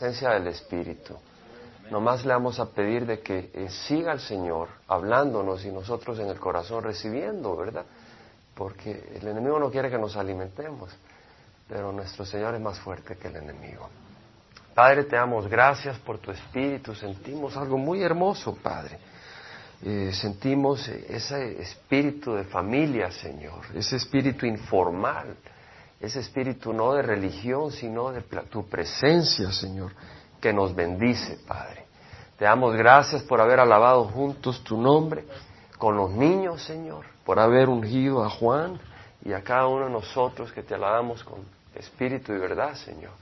[0.00, 1.14] presencia del Espíritu.
[1.90, 6.28] Nomás le vamos a pedir de que eh, siga el Señor hablándonos y nosotros en
[6.28, 7.84] el corazón recibiendo, ¿verdad?
[8.54, 10.90] Porque el enemigo no quiere que nos alimentemos,
[11.68, 13.90] pero nuestro Señor es más fuerte que el enemigo.
[14.74, 16.94] Padre, te damos gracias por tu Espíritu.
[16.94, 18.98] Sentimos algo muy hermoso, Padre.
[19.82, 25.36] Eh, sentimos ese espíritu de familia, Señor, ese espíritu informal,
[26.00, 29.92] ese espíritu no de religión, sino de tu presencia, Señor,
[30.40, 31.84] que nos bendice, Padre.
[32.38, 35.26] Te damos gracias por haber alabado juntos tu nombre
[35.76, 38.80] con los niños, Señor, por haber ungido a Juan
[39.22, 41.40] y a cada uno de nosotros que te alabamos con
[41.74, 43.12] espíritu y verdad, Señor.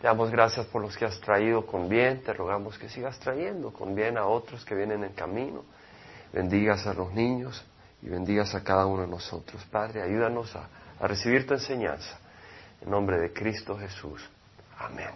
[0.00, 3.72] Te damos gracias por los que has traído con bien, te rogamos que sigas trayendo
[3.72, 5.64] con bien a otros que vienen en camino.
[6.32, 7.64] Bendigas a los niños
[8.00, 9.64] y bendigas a cada uno de nosotros.
[9.70, 10.68] Padre, ayúdanos a
[11.02, 12.16] a recibir tu enseñanza.
[12.80, 14.22] En nombre de Cristo Jesús.
[14.78, 15.10] Amén.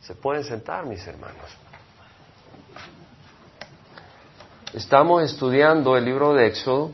[0.00, 1.50] Se pueden sentar, mis hermanos.
[4.72, 6.92] Estamos estudiando el libro de Éxodo,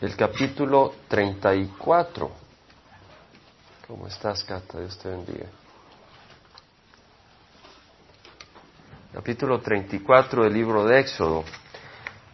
[0.00, 2.30] el capítulo 34.
[3.86, 4.80] ¿Cómo estás, Cata?
[4.80, 5.46] Dios te bendiga.
[9.12, 11.44] Capítulo 34 del libro de Éxodo.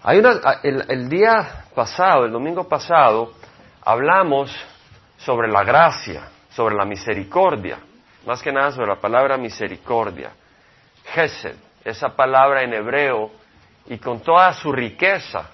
[0.02, 3.34] Hay una, el, el día pasado, el domingo pasado,
[3.84, 4.54] hablamos
[5.18, 7.78] sobre la gracia, sobre la misericordia,
[8.26, 10.32] más que nada sobre la palabra misericordia.
[11.04, 13.30] Gesed, esa palabra en hebreo,
[13.86, 15.50] y con toda su riqueza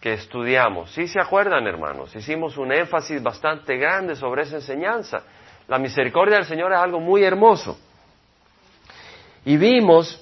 [0.00, 0.92] que estudiamos.
[0.92, 2.14] ¿Sí se acuerdan, hermanos?
[2.14, 5.22] Hicimos un énfasis bastante grande sobre esa enseñanza.
[5.68, 7.78] La misericordia del Señor es algo muy hermoso.
[9.44, 10.20] Y vimos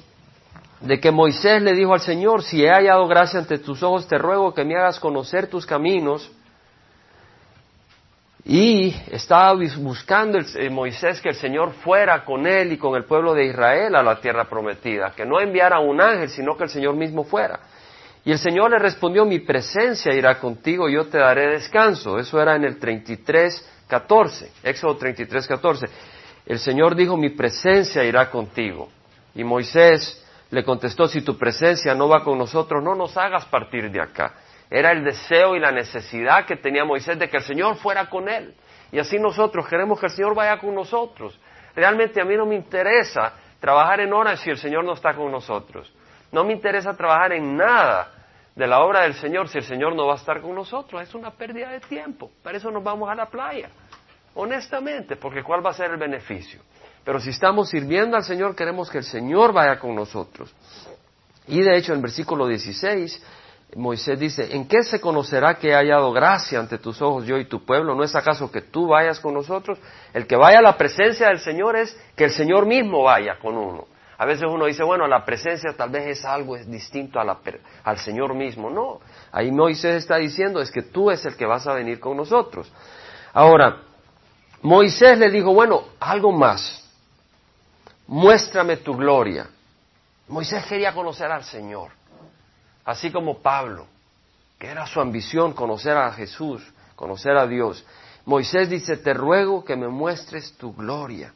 [0.80, 4.16] de que Moisés le dijo al Señor, si he hallado gracia ante tus ojos, te
[4.16, 6.30] ruego que me hagas conocer tus caminos
[8.52, 13.32] y estaba buscando eh, Moisés que el Señor fuera con él y con el pueblo
[13.32, 16.96] de Israel a la tierra prometida, que no enviara un ángel, sino que el Señor
[16.96, 17.60] mismo fuera.
[18.24, 22.18] Y el Señor le respondió, mi presencia irá contigo, yo te daré descanso.
[22.18, 25.86] Eso era en el 33, 14, Éxodo 33, 14.
[26.44, 28.88] El Señor dijo, mi presencia irá contigo.
[29.36, 33.92] Y Moisés le contestó, si tu presencia no va con nosotros, no nos hagas partir
[33.92, 34.34] de acá.
[34.70, 38.28] Era el deseo y la necesidad que tenía Moisés de que el Señor fuera con
[38.28, 38.54] él.
[38.92, 41.38] Y así nosotros queremos que el Señor vaya con nosotros.
[41.74, 45.30] Realmente a mí no me interesa trabajar en horas si el Señor no está con
[45.32, 45.92] nosotros.
[46.30, 48.12] No me interesa trabajar en nada
[48.54, 51.02] de la obra del Señor si el Señor no va a estar con nosotros.
[51.02, 52.30] Es una pérdida de tiempo.
[52.42, 53.70] Para eso nos vamos a la playa.
[54.34, 56.60] Honestamente, porque ¿cuál va a ser el beneficio?
[57.04, 60.54] Pero si estamos sirviendo al Señor, queremos que el Señor vaya con nosotros.
[61.48, 63.39] Y de hecho, en versículo 16
[63.76, 67.44] Moisés dice, ¿en qué se conocerá que he hallado gracia ante tus ojos yo y
[67.44, 67.94] tu pueblo?
[67.94, 69.78] ¿No es acaso que tú vayas con nosotros?
[70.12, 73.56] El que vaya a la presencia del Señor es que el Señor mismo vaya con
[73.56, 73.86] uno.
[74.18, 78.68] A veces uno dice, bueno, la presencia tal vez es algo distinto al Señor mismo.
[78.70, 79.00] No,
[79.32, 82.70] ahí Moisés está diciendo es que tú es el que vas a venir con nosotros.
[83.32, 83.82] Ahora,
[84.62, 86.86] Moisés le dijo, bueno, algo más,
[88.08, 89.48] muéstrame tu gloria.
[90.28, 91.99] Moisés quería conocer al Señor
[92.90, 93.86] así como Pablo,
[94.58, 96.62] que era su ambición conocer a Jesús,
[96.96, 97.84] conocer a Dios.
[98.26, 101.32] Moisés dice, te ruego que me muestres tu gloria.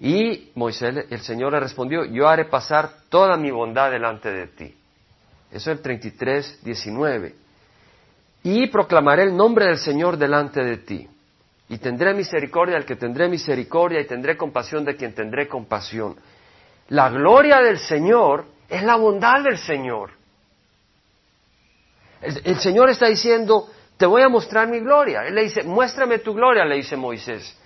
[0.00, 4.74] Y Moisés, el Señor le respondió, yo haré pasar toda mi bondad delante de ti.
[5.50, 7.34] Eso es el 33, 19.
[8.44, 11.08] Y proclamaré el nombre del Señor delante de ti.
[11.68, 16.16] Y tendré misericordia al que tendré misericordia y tendré compasión de quien tendré compasión.
[16.88, 20.23] La gloria del Señor es la bondad del Señor.
[22.24, 25.26] El, Señor está diciendo, te voy a mostrar mi gloria.
[25.26, 27.56] Él le dice, muéstrame tu gloria, le dice Moisés.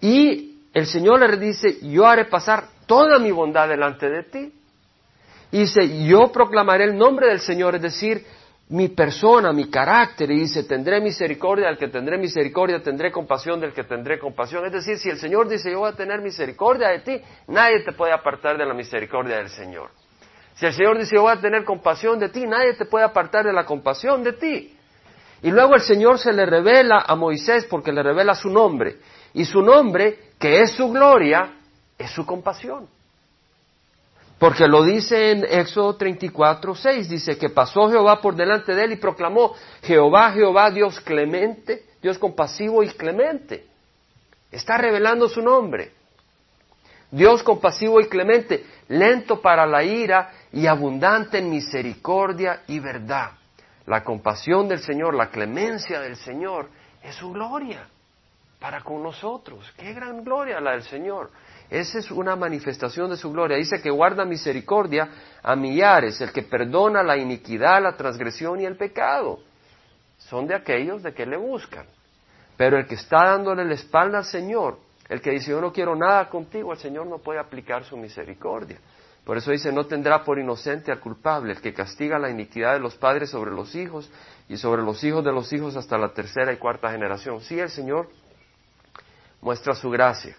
[0.00, 4.52] Y el Señor le dice, yo haré pasar toda mi bondad delante de ti.
[5.52, 8.24] Y dice, yo proclamaré el nombre del Señor, es decir,
[8.68, 13.72] mi persona, mi carácter, y dice, tendré misericordia del que tendré misericordia, tendré compasión del
[13.72, 14.64] que tendré compasión.
[14.64, 17.92] Es decir, si el Señor dice, yo voy a tener misericordia de ti, nadie te
[17.92, 19.90] puede apartar de la misericordia del Señor.
[20.60, 23.46] Si el Señor dice, yo voy a tener compasión de ti, nadie te puede apartar
[23.46, 24.76] de la compasión de ti.
[25.40, 28.98] Y luego el Señor se le revela a Moisés porque le revela su nombre.
[29.32, 31.54] Y su nombre, que es su gloria,
[31.96, 32.86] es su compasión.
[34.38, 38.92] Porque lo dice en Éxodo 34, 6, dice que pasó Jehová por delante de él
[38.92, 43.64] y proclamó, Jehová, Jehová, Dios clemente, Dios compasivo y clemente.
[44.52, 45.92] Está revelando su nombre.
[47.10, 53.32] Dios compasivo y clemente, lento para la ira y abundante en misericordia y verdad.
[53.86, 56.68] La compasión del Señor, la clemencia del Señor
[57.02, 57.88] es su gloria
[58.60, 59.72] para con nosotros.
[59.76, 61.30] Qué gran gloria la del Señor.
[61.70, 63.56] Esa es una manifestación de su gloria.
[63.56, 65.08] Dice que guarda misericordia
[65.42, 69.40] a millares, el que perdona la iniquidad, la transgresión y el pecado.
[70.18, 71.86] Son de aquellos de que le buscan.
[72.56, 74.78] Pero el que está dándole la espalda al Señor,
[75.10, 78.78] el que dice yo no quiero nada contigo, el Señor no puede aplicar su misericordia.
[79.24, 82.80] Por eso dice, no tendrá por inocente al culpable, el que castiga la iniquidad de
[82.80, 84.10] los padres sobre los hijos
[84.48, 87.40] y sobre los hijos de los hijos hasta la tercera y cuarta generación.
[87.40, 88.08] Sí, el Señor
[89.40, 90.36] muestra su gracia,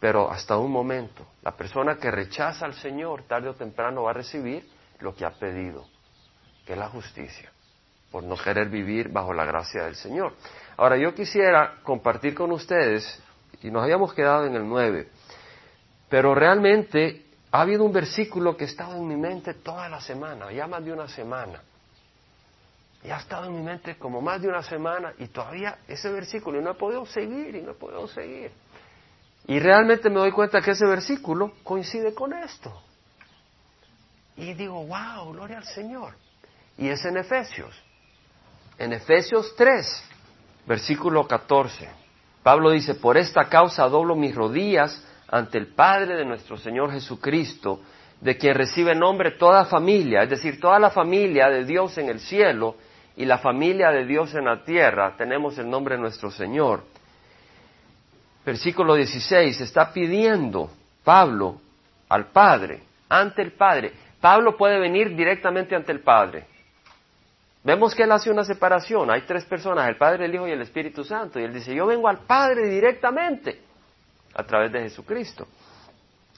[0.00, 1.26] pero hasta un momento.
[1.42, 4.66] La persona que rechaza al Señor tarde o temprano va a recibir
[5.00, 5.86] lo que ha pedido,
[6.66, 7.52] que es la justicia,
[8.10, 10.32] por no querer vivir bajo la gracia del Señor.
[10.78, 13.22] Ahora, yo quisiera compartir con ustedes,
[13.62, 15.08] y nos habíamos quedado en el 9,
[16.08, 20.52] pero realmente ha habido un versículo que ha estado en mi mente toda la semana,
[20.52, 21.60] ya más de una semana.
[23.02, 26.60] Y ha estado en mi mente como más de una semana y todavía ese versículo
[26.60, 28.52] y no he podido seguir y no he podido seguir.
[29.46, 32.82] Y realmente me doy cuenta que ese versículo coincide con esto.
[34.36, 36.14] Y digo, wow, gloria al Señor.
[36.76, 37.74] Y es en Efesios.
[38.78, 40.04] En Efesios 3,
[40.66, 41.99] versículo 14.
[42.42, 47.80] Pablo dice, por esta causa doblo mis rodillas ante el Padre de nuestro Señor Jesucristo,
[48.20, 52.20] de quien recibe nombre toda familia, es decir, toda la familia de Dios en el
[52.20, 52.76] cielo
[53.16, 56.82] y la familia de Dios en la tierra, tenemos el nombre de nuestro Señor.
[58.44, 60.70] Versículo 16, está pidiendo
[61.04, 61.60] Pablo
[62.08, 63.92] al Padre, ante el Padre.
[64.20, 66.46] Pablo puede venir directamente ante el Padre.
[67.62, 69.10] Vemos que él hace una separación.
[69.10, 71.38] Hay tres personas, el Padre, el Hijo y el Espíritu Santo.
[71.38, 73.60] Y él dice, yo vengo al Padre directamente
[74.34, 75.46] a través de Jesucristo.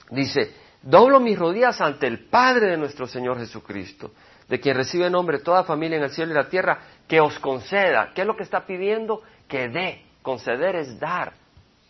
[0.09, 4.11] Dice, doblo mis rodillas ante el Padre de nuestro Señor Jesucristo,
[4.49, 8.11] de quien recibe nombre toda familia en el cielo y la tierra, que os conceda.
[8.13, 9.21] ¿Qué es lo que está pidiendo?
[9.47, 10.03] Que dé.
[10.21, 11.33] Conceder es dar,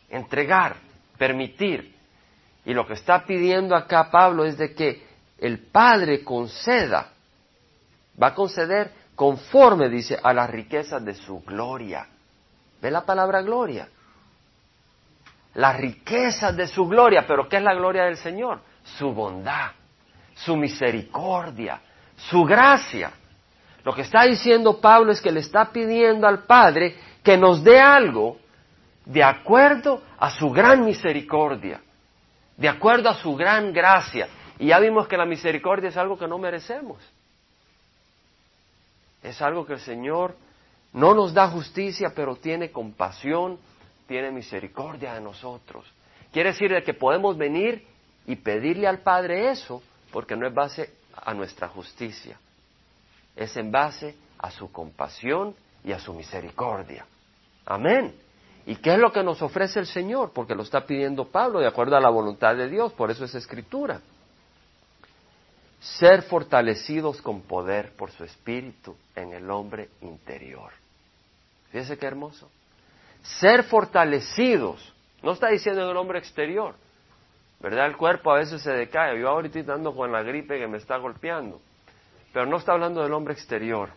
[0.10, 0.76] entregar,
[1.18, 1.96] permitir.
[2.66, 5.04] Y lo que está pidiendo acá Pablo es de que
[5.38, 7.12] el Padre conceda,
[8.22, 12.08] va a conceder conforme, dice, a las riquezas de su gloria.
[12.82, 13.88] ¿Ve la palabra gloria?
[15.56, 17.26] las riquezas de su gloria.
[17.28, 18.62] Pero ¿qué es la gloria del Señor?
[18.84, 19.72] Su bondad,
[20.34, 21.82] su misericordia,
[22.16, 23.12] su gracia.
[23.84, 27.80] Lo que está diciendo Pablo es que le está pidiendo al Padre que nos dé
[27.80, 28.38] algo
[29.06, 31.82] de acuerdo a su gran misericordia,
[32.56, 34.28] de acuerdo a su gran gracia.
[34.60, 36.98] Y ya vimos que la misericordia es algo que no merecemos.
[39.24, 40.36] Es algo que el Señor
[40.92, 43.58] no nos da justicia, pero tiene compasión
[44.08, 45.86] tiene misericordia de nosotros.
[46.32, 47.86] Quiere decir de que podemos venir
[48.26, 49.82] y pedirle al Padre eso,
[50.12, 52.38] porque no es base a nuestra justicia,
[53.36, 57.06] es en base a su compasión y a su misericordia.
[57.66, 58.16] Amén.
[58.66, 60.32] ¿Y qué es lo que nos ofrece el Señor?
[60.32, 63.36] Porque lo está pidiendo Pablo de acuerdo a la voluntad de Dios, por eso es
[63.36, 64.00] escritura.
[66.00, 70.72] Ser fortalecidos con poder por su espíritu en el hombre interior.
[71.72, 72.50] Fíjese qué hermoso
[73.24, 74.94] ser fortalecidos.
[75.22, 76.76] No está diciendo en el hombre exterior.
[77.60, 77.88] ¿Verdad?
[77.88, 79.20] El cuerpo a veces se decae.
[79.20, 81.62] Yo ahorita ando con la gripe que me está golpeando.
[82.34, 83.90] Pero no está hablando del hombre exterior.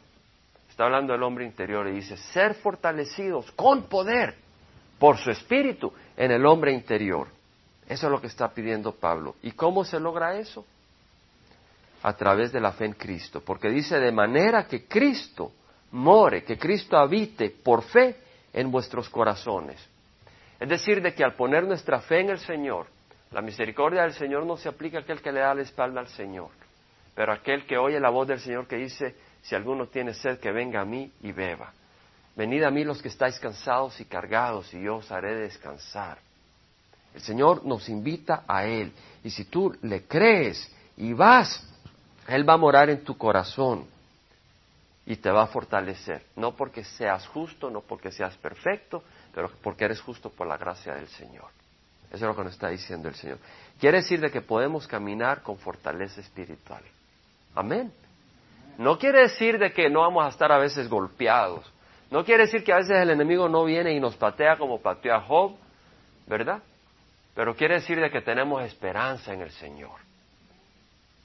[0.69, 4.37] Está hablando del hombre interior y dice, ser fortalecidos con poder
[4.99, 7.29] por su espíritu en el hombre interior.
[7.89, 9.37] Eso es lo que está pidiendo Pablo.
[9.43, 10.65] ¿Y cómo se logra eso?
[12.03, 13.43] A través de la fe en Cristo.
[13.45, 15.53] Porque dice, de manera que Cristo
[15.93, 18.17] more, que Cristo habite por fe
[18.53, 19.85] en vuestros corazones.
[20.59, 22.87] Es decir, de que al poner nuestra fe en el Señor,
[23.33, 26.09] la misericordia del Señor no se aplica a aquel que le da la espalda al
[26.09, 26.51] Señor,
[27.15, 30.53] pero aquel que oye la voz del Señor que dice, si alguno tiene sed, que
[30.53, 31.73] venga a mí y beba.
[32.35, 36.19] Venid a mí los que estáis cansados y cargados, y yo os haré descansar.
[37.15, 38.93] El Señor nos invita a Él,
[39.25, 41.63] y si tú le crees y vas,
[42.29, 43.87] Él va a morar en tu corazón
[45.07, 46.25] y te va a fortalecer.
[46.35, 49.05] No porque seas justo, no porque seas perfecto,
[49.35, 51.49] pero porque eres justo por la gracia del Señor.
[52.09, 53.39] Eso es lo que nos está diciendo el Señor.
[53.79, 56.83] Quiere decir de que podemos caminar con fortaleza espiritual.
[57.55, 57.93] Amén.
[58.79, 61.71] No quiere decir de que no vamos a estar a veces golpeados.
[62.11, 65.15] No quiere decir que a veces el enemigo no viene y nos patea como pateó
[65.15, 65.57] a Job,
[66.27, 66.63] ¿verdad?
[67.35, 70.06] Pero quiere decir de que tenemos esperanza en el Señor.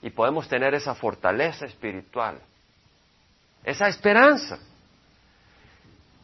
[0.02, 2.40] Y podemos tener esa fortaleza espiritual
[3.64, 4.60] esa esperanza.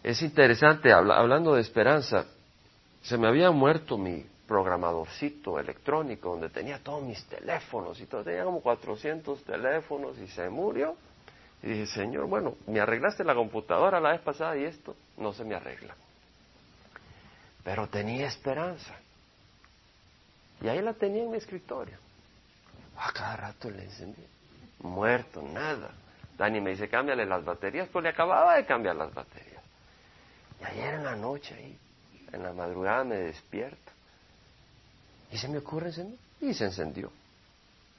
[0.04, 2.26] Es interesante, hablando de esperanza,
[3.02, 8.46] se me había muerto mi programadorcito electrónico donde tenía todos mis teléfonos y todo, tenía
[8.46, 10.96] como 400 teléfonos y se murió.
[11.62, 15.44] Y dije, Señor, bueno, me arreglaste la computadora la vez pasada y esto no se
[15.44, 15.96] me arregla.
[17.64, 18.96] Pero tenía esperanza.
[20.62, 21.98] Y ahí la tenía en mi escritorio.
[22.98, 24.26] A cada rato le encendí.
[24.80, 25.92] Muerto, nada.
[26.38, 29.64] Dani me dice, cámbiale las baterías, pues le acababa de cambiar las baterías.
[30.62, 31.78] Y ayer en la noche ahí,
[32.32, 33.92] en la madrugada me despierto.
[35.32, 36.20] Y se me ocurre encender.
[36.42, 37.12] Y se encendió.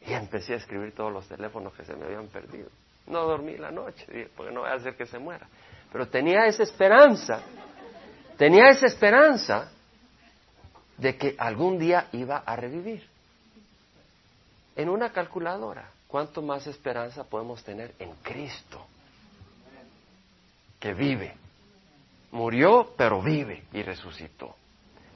[0.06, 2.68] Y empecé a escribir todos los teléfonos que se me habían perdido.
[3.06, 5.46] No dormí la noche, porque no voy a hacer que se muera.
[5.90, 7.40] Pero tenía esa esperanza,
[8.36, 9.70] tenía esa esperanza
[10.96, 13.08] de que algún día iba a revivir.
[14.78, 18.86] En una calculadora, ¿cuánto más esperanza podemos tener en Cristo?
[20.78, 21.34] Que vive.
[22.30, 24.54] Murió, pero vive y resucitó.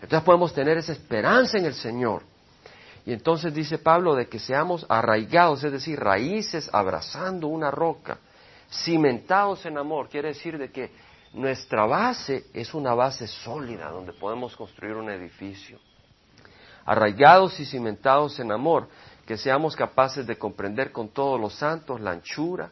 [0.00, 2.24] Entonces podemos tener esa esperanza en el Señor.
[3.06, 8.18] Y entonces dice Pablo de que seamos arraigados, es decir, raíces abrazando una roca,
[8.68, 10.08] cimentados en amor.
[10.08, 10.90] Quiere decir de que
[11.34, 15.78] nuestra base es una base sólida donde podemos construir un edificio.
[16.84, 18.88] Arraigados y cimentados en amor,
[19.26, 22.70] que seamos capaces de comprender con todos los santos la anchura,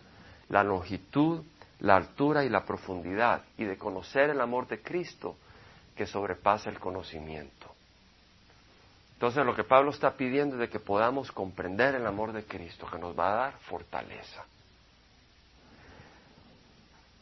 [0.49, 1.43] la longitud,
[1.81, 5.37] la altura y la profundidad, y de conocer el amor de Cristo
[5.97, 7.67] que sobrepasa el conocimiento.
[9.15, 12.87] Entonces lo que Pablo está pidiendo es de que podamos comprender el amor de Cristo,
[12.91, 14.45] que nos va a dar fortaleza,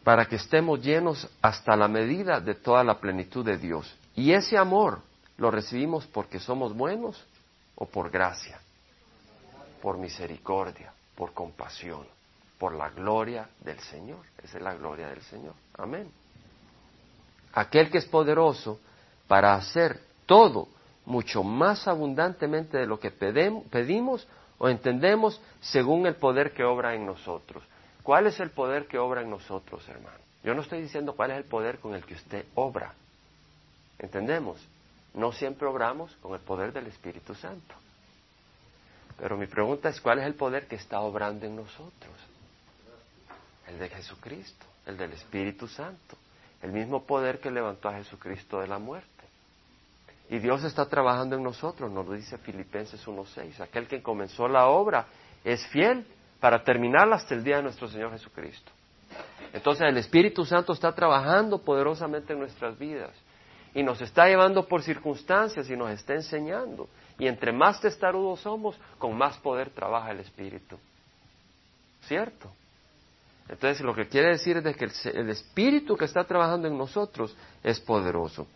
[0.04, 3.92] para que estemos llenos hasta la medida de toda la plenitud de Dios.
[4.14, 5.00] Y ese amor
[5.38, 7.20] lo recibimos porque somos buenos
[7.74, 8.60] o por gracia,
[9.80, 12.06] por misericordia, por compasión,
[12.58, 14.20] por la gloria del Señor.
[14.42, 15.54] Esa es la gloria del Señor.
[15.76, 16.10] Amén.
[17.52, 18.80] Aquel que es poderoso
[19.26, 20.68] para hacer todo
[21.06, 27.06] mucho más abundantemente de lo que pedimos o entendemos según el poder que obra en
[27.06, 27.62] nosotros.
[28.02, 30.18] ¿Cuál es el poder que obra en nosotros, hermano?
[30.42, 32.94] Yo no estoy diciendo cuál es el poder con el que usted obra.
[33.98, 34.58] ¿Entendemos?
[35.14, 37.74] No siempre obramos con el poder del Espíritu Santo.
[39.18, 42.14] Pero mi pregunta es, ¿cuál es el poder que está obrando en nosotros?
[43.66, 46.16] El de Jesucristo, el del Espíritu Santo,
[46.62, 49.08] el mismo poder que levantó a Jesucristo de la muerte.
[50.30, 53.60] Y Dios está trabajando en nosotros, nos lo dice Filipenses 1.6.
[53.60, 55.06] Aquel que comenzó la obra
[55.42, 56.06] es fiel
[56.38, 58.70] para terminarla hasta el día de nuestro Señor Jesucristo.
[59.52, 63.10] Entonces el Espíritu Santo está trabajando poderosamente en nuestras vidas
[63.74, 66.88] y nos está llevando por circunstancias y nos está enseñando.
[67.18, 70.78] Y entre más testarudos somos, con más poder trabaja el Espíritu.
[72.02, 72.50] ¿Cierto?
[73.48, 77.80] Entonces lo que quiere decir es que el Espíritu que está trabajando en nosotros es
[77.80, 78.46] poderoso.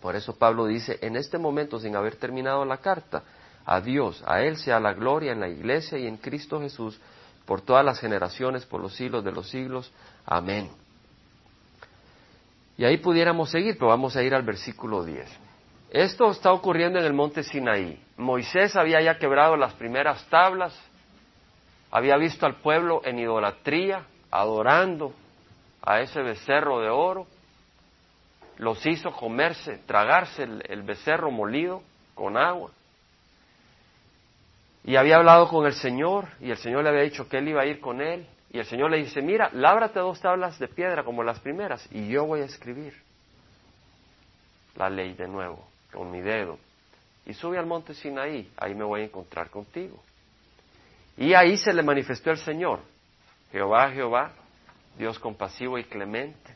[0.00, 3.24] Por eso Pablo dice, en este momento, sin haber terminado la carta,
[3.66, 6.98] a Dios, a Él sea la gloria en la iglesia y en Cristo Jesús,
[7.44, 9.90] por todas las generaciones, por los siglos de los siglos.
[10.24, 10.70] Amén.
[12.78, 15.47] Y ahí pudiéramos seguir, pero vamos a ir al versículo 10.
[15.90, 17.98] Esto está ocurriendo en el monte Sinaí.
[18.18, 20.78] Moisés había ya quebrado las primeras tablas,
[21.90, 25.14] había visto al pueblo en idolatría, adorando
[25.80, 27.26] a ese becerro de oro,
[28.58, 31.82] los hizo comerse, tragarse el, becerro molido
[32.14, 32.70] con agua.
[34.84, 37.62] Y había hablado con el Señor y el Señor le había dicho que él iba
[37.62, 38.26] a ir con él.
[38.50, 42.08] Y el Señor le dice, mira, lábrate dos tablas de piedra como las primeras y
[42.08, 42.94] yo voy a escribir
[44.74, 46.58] la ley de nuevo con mi dedo.
[47.26, 50.02] Y sube al monte Sinaí, ahí me voy a encontrar contigo.
[51.16, 52.80] Y ahí se le manifestó el Señor,
[53.50, 54.32] Jehová, Jehová,
[54.96, 56.54] Dios compasivo y clemente,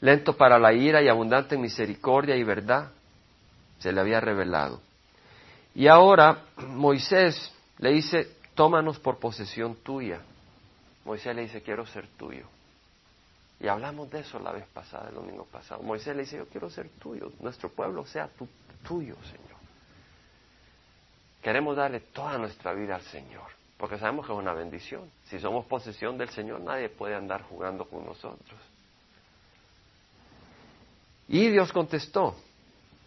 [0.00, 2.90] lento para la ira y abundante en misericordia y verdad,
[3.78, 4.80] se le había revelado.
[5.74, 10.20] Y ahora Moisés le dice, tómanos por posesión tuya.
[11.04, 12.46] Moisés le dice, quiero ser tuyo.
[13.62, 15.84] Y hablamos de eso la vez pasada, el domingo pasado.
[15.84, 18.28] Moisés le dice, yo quiero ser tuyo, nuestro pueblo sea
[18.82, 19.60] tuyo, Señor.
[21.40, 23.46] Queremos darle toda nuestra vida al Señor,
[23.78, 25.08] porque sabemos que es una bendición.
[25.26, 28.60] Si somos posesión del Señor, nadie puede andar jugando con nosotros.
[31.28, 32.34] Y Dios contestó,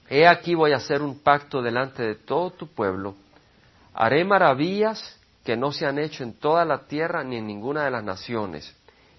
[0.10, 3.16] He aquí voy a hacer un pacto delante de todo tu pueblo,
[3.94, 7.92] haré maravillas que no se han hecho en toda la tierra ni en ninguna de
[7.92, 8.74] las naciones,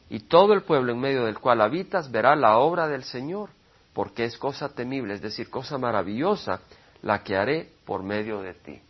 [0.09, 3.51] y todo el pueblo en medio del cual habitas verá la obra del Señor,
[3.93, 6.61] porque es cosa temible, es decir, cosa maravillosa,
[7.03, 8.81] la que haré por medio de ti.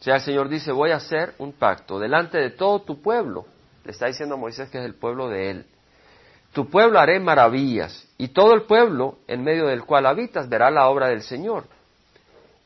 [0.00, 3.46] O sea, el Señor dice, voy a hacer un pacto delante de todo tu pueblo.
[3.84, 5.66] Le está diciendo a Moisés que es el pueblo de él.
[6.52, 10.88] Tu pueblo haré maravillas, y todo el pueblo en medio del cual habitas verá la
[10.88, 11.64] obra del Señor.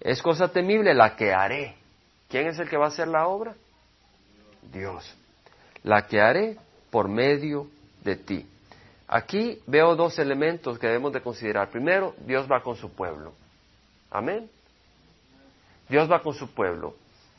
[0.00, 1.76] Es cosa temible la que haré.
[2.28, 3.54] ¿Quién es el que va a hacer la obra?
[4.72, 5.14] Dios.
[5.84, 6.58] La que haré
[6.96, 7.66] por medio
[8.02, 8.46] de ti.
[9.06, 11.68] Aquí veo dos elementos que debemos de considerar.
[11.68, 13.34] Primero, Dios va con su pueblo.
[14.10, 14.48] Amén.
[15.90, 16.94] Dios va con su pueblo.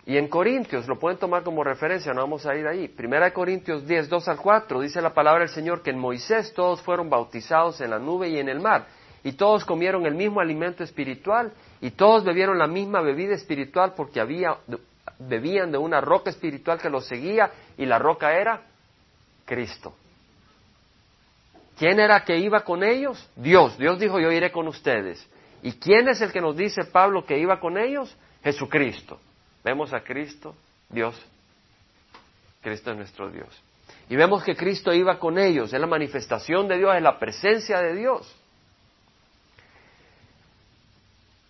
[0.05, 2.87] Y en Corintios, lo pueden tomar como referencia, no vamos a ir ahí.
[2.87, 6.53] Primera de Corintios 10, 2 al 4, dice la palabra del Señor que en Moisés
[6.53, 8.85] todos fueron bautizados en la nube y en el mar,
[9.23, 14.19] y todos comieron el mismo alimento espiritual, y todos bebieron la misma bebida espiritual porque
[14.19, 14.55] había,
[15.17, 18.61] bebían de una roca espiritual que los seguía, y la roca era
[19.47, 19.95] Cristo.
[21.79, 23.27] ¿Quién era que iba con ellos?
[23.35, 23.77] Dios.
[23.77, 25.25] Dios dijo, yo iré con ustedes.
[25.63, 28.15] ¿Y quién es el que nos dice Pablo que iba con ellos?
[28.43, 29.19] Jesucristo.
[29.63, 30.55] Vemos a Cristo,
[30.89, 31.19] Dios.
[32.61, 33.47] Cristo es nuestro Dios.
[34.09, 37.79] Y vemos que Cristo iba con ellos, es la manifestación de Dios, es la presencia
[37.81, 38.35] de Dios.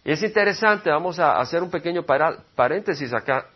[0.04, 3.48] Y es interesante, vamos a hacer un pequeño paréntesis acá.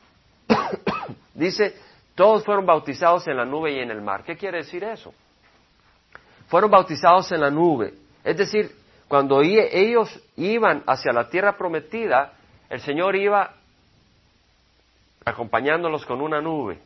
[1.33, 1.75] Dice,
[2.21, 4.23] todos fueron bautizados en la nube y en el mar.
[4.23, 5.11] ¿Qué quiere decir eso?
[6.49, 7.95] Fueron bautizados en la nube.
[8.23, 8.75] Es decir,
[9.07, 12.33] cuando ellos iban hacia la tierra prometida,
[12.69, 13.55] el Señor iba
[15.25, 16.79] acompañándolos con una nube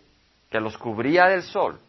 [0.49, 1.81] que los cubría del sol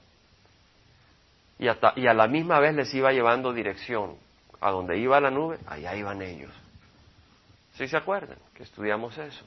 [1.61, 4.17] y, a la misma vez les iba llevando dirección.
[4.61, 6.51] A donde iba la nube, allá iban ellos.
[7.75, 9.45] ¿Sí se acuerdan que estudiamos eso?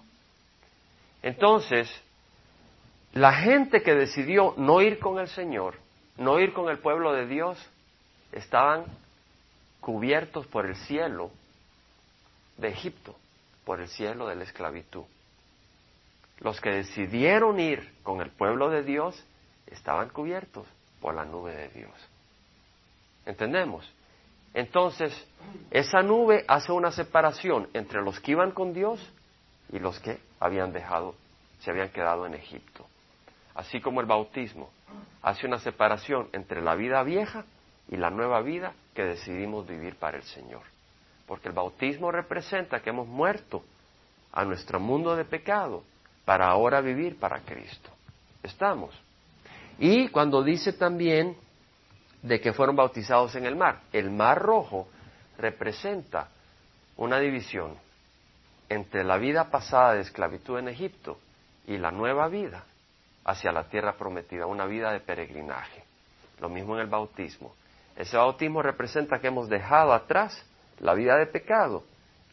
[1.21, 1.91] Entonces,
[3.13, 5.75] la gente que decidió no ir con el Señor,
[6.17, 7.57] no ir con el pueblo de Dios,
[8.31, 8.85] estaban
[9.79, 11.31] cubiertos por el cielo
[12.57, 13.15] de Egipto,
[13.65, 15.05] por el cielo de la esclavitud.
[16.39, 19.21] Los que decidieron ir con el pueblo de Dios
[19.67, 20.67] estaban cubiertos
[21.01, 21.93] por la nube de Dios.
[23.25, 23.91] ¿Entendemos?
[24.53, 25.13] Entonces,
[25.71, 28.99] esa nube hace una separación entre los que iban con Dios
[29.71, 31.15] y los que habían dejado,
[31.59, 32.85] se habían quedado en Egipto.
[33.59, 34.69] Así como el bautismo
[35.21, 37.43] hace una separación entre la vida vieja
[37.89, 40.61] y la nueva vida que decidimos vivir para el Señor.
[41.27, 43.65] Porque el bautismo representa que hemos muerto
[44.31, 45.83] a nuestro mundo de pecado
[46.23, 47.89] para ahora vivir para Cristo.
[48.43, 48.97] Estamos.
[49.77, 51.35] Y cuando dice también
[52.21, 54.87] de que fueron bautizados en el mar, el mar rojo
[55.37, 56.29] representa
[56.95, 57.75] una división
[58.69, 61.19] entre la vida pasada de esclavitud en Egipto
[61.67, 62.63] y la nueva vida
[63.29, 65.83] hacia la tierra prometida, una vida de peregrinaje.
[66.39, 67.53] Lo mismo en el bautismo.
[67.95, 70.43] Ese bautismo representa que hemos dejado atrás
[70.79, 71.83] la vida de pecado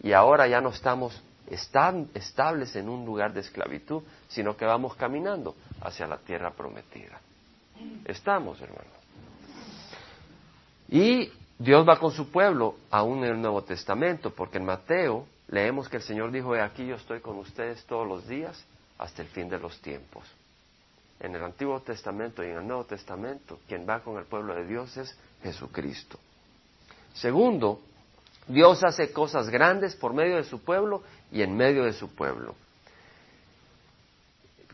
[0.03, 1.23] y ahora ya no estamos
[2.15, 7.21] estables en un lugar de esclavitud, sino que vamos caminando hacia la tierra prometida.
[8.07, 8.93] Estamos, hermanos.
[10.89, 15.89] Y Dios va con su pueblo aún en el Nuevo Testamento, porque en Mateo leemos
[15.89, 18.65] que el Señor dijo, aquí yo estoy con ustedes todos los días
[18.99, 20.25] hasta el fin de los tiempos
[21.21, 24.67] en el Antiguo Testamento y en el Nuevo Testamento, quien va con el pueblo de
[24.67, 26.19] Dios es Jesucristo.
[27.15, 27.81] Segundo,
[28.47, 31.03] Dios hace cosas grandes por medio de su pueblo
[31.33, 32.55] y en medio de su pueblo.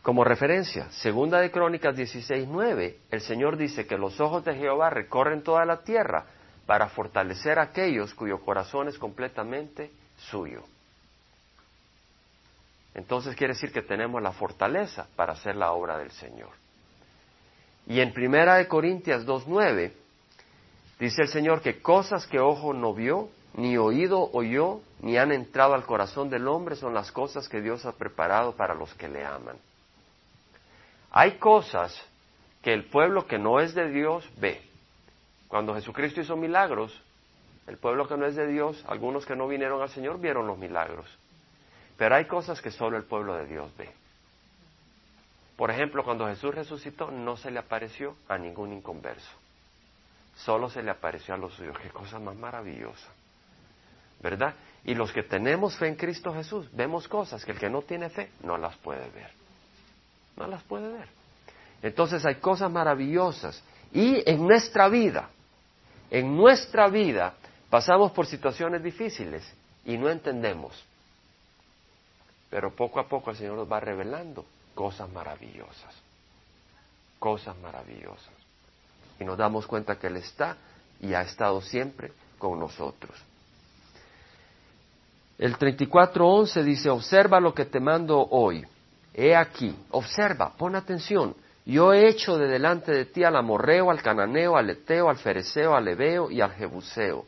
[0.03, 5.43] Como referencia, segunda de Crónicas 16:9, el Señor dice que los ojos de Jehová recorren
[5.43, 6.25] toda la tierra
[6.65, 10.63] para fortalecer a aquellos cuyo corazón es completamente suyo.
[12.95, 16.51] Entonces quiere decir que tenemos la fortaleza para hacer la obra del Señor.
[17.87, 19.91] Y en Primera de Corintias 2.9
[20.99, 25.73] dice el Señor que cosas que ojo no vio, ni oído oyó, ni han entrado
[25.73, 29.25] al corazón del hombre son las cosas que Dios ha preparado para los que le
[29.25, 29.57] aman.
[31.11, 31.95] Hay cosas
[32.61, 34.61] que el pueblo que no es de Dios ve.
[35.47, 36.99] Cuando Jesucristo hizo milagros,
[37.67, 40.57] el pueblo que no es de Dios, algunos que no vinieron al Señor vieron los
[40.57, 41.05] milagros.
[42.03, 43.89] Pero hay cosas que solo el pueblo de Dios ve.
[45.55, 49.31] Por ejemplo, cuando Jesús resucitó, no se le apareció a ningún inconverso.
[50.35, 51.79] Solo se le apareció a los suyos.
[51.79, 53.07] Qué cosa más maravillosa.
[54.19, 54.53] ¿Verdad?
[54.83, 58.09] Y los que tenemos fe en Cristo Jesús, vemos cosas que el que no tiene
[58.09, 59.31] fe no las puede ver.
[60.35, 61.07] No las puede ver.
[61.81, 63.63] Entonces hay cosas maravillosas.
[63.93, 65.29] Y en nuestra vida,
[66.11, 67.35] en nuestra vida,
[67.69, 69.41] pasamos por situaciones difíciles
[69.85, 70.85] y no entendemos.
[72.53, 75.91] Pero poco a poco el Señor nos va revelando cosas maravillosas,
[77.17, 78.31] cosas maravillosas.
[79.19, 80.57] Y nos damos cuenta que Él está
[80.99, 83.19] y ha estado siempre con nosotros.
[85.39, 88.63] El 34.11 dice, observa lo que te mando hoy.
[89.15, 91.35] He aquí, observa, pon atención.
[91.65, 95.75] Yo he hecho de delante de ti al amorreo, al cananeo, al eteo, al fereceo,
[95.75, 97.25] al ebeo y al jebuseo.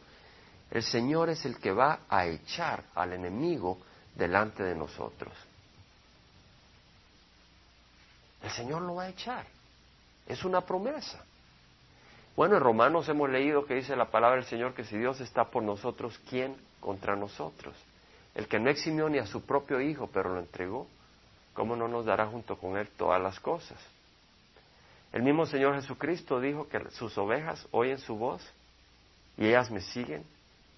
[0.70, 3.80] El Señor es el que va a echar al enemigo
[4.16, 5.34] delante de nosotros.
[8.44, 9.46] El Señor lo va a echar.
[10.28, 11.24] Es una promesa.
[12.36, 15.46] Bueno, en Romanos hemos leído que dice la palabra del Señor que si Dios está
[15.46, 17.76] por nosotros, ¿quién contra nosotros?
[18.36, 20.88] el que no eximió ni a su propio Hijo, pero lo entregó,
[21.54, 23.80] ¿cómo no nos dará junto con Él todas las cosas?
[25.14, 28.46] El mismo Señor Jesucristo dijo que sus ovejas oyen su voz
[29.38, 30.26] y ellas me siguen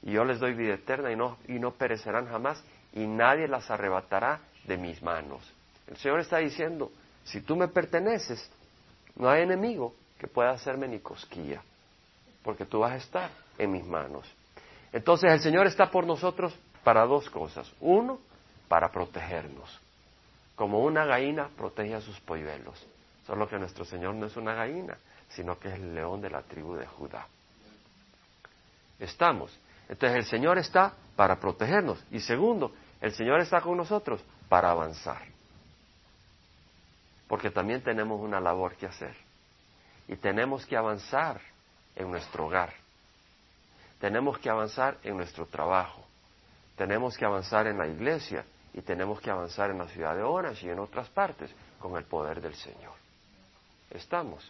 [0.04, 3.69] y yo les doy vida eterna y no, y no perecerán jamás y nadie las
[3.69, 5.41] arrebatará de mis manos.
[5.88, 6.91] El Señor está diciendo,
[7.23, 8.50] si tú me perteneces,
[9.15, 11.62] no hay enemigo que pueda hacerme ni cosquilla,
[12.43, 14.32] porque tú vas a estar en mis manos.
[14.91, 17.71] Entonces el Señor está por nosotros para dos cosas.
[17.82, 18.19] Uno,
[18.67, 19.80] para protegernos,
[20.56, 22.86] como una gallina protege a sus polluelos.
[23.26, 24.97] Solo que nuestro Señor no es una gallina,
[25.30, 27.28] sino que es el león de la tribu de Judá.
[29.00, 29.58] Estamos.
[29.89, 32.04] Entonces el Señor está para protegernos.
[32.12, 35.21] Y segundo, el Señor está con nosotros para avanzar.
[37.28, 39.15] Porque también tenemos una labor que hacer.
[40.08, 41.41] Y tenemos que avanzar
[41.95, 42.73] en nuestro hogar.
[44.00, 46.06] Tenemos que avanzar en nuestro trabajo.
[46.78, 48.45] Tenemos que avanzar en la iglesia.
[48.73, 52.04] Y tenemos que avanzar en la ciudad de Orange y en otras partes con el
[52.04, 52.93] poder del Señor.
[53.89, 54.50] Estamos.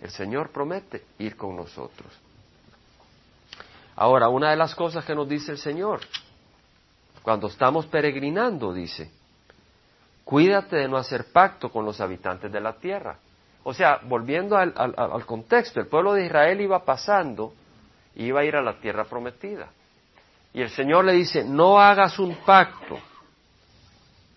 [0.00, 2.12] El Señor promete ir con nosotros.
[3.96, 6.00] Ahora, una de las cosas que nos dice el Señor,
[7.22, 9.10] cuando estamos peregrinando, dice,
[10.24, 13.18] cuídate de no hacer pacto con los habitantes de la tierra.
[13.62, 17.54] O sea, volviendo al, contexto, el pueblo de Israel iba pasando
[18.14, 19.68] y iba a ir a la tierra prometida.
[20.52, 22.98] Y el Señor le dice, no hagas un pacto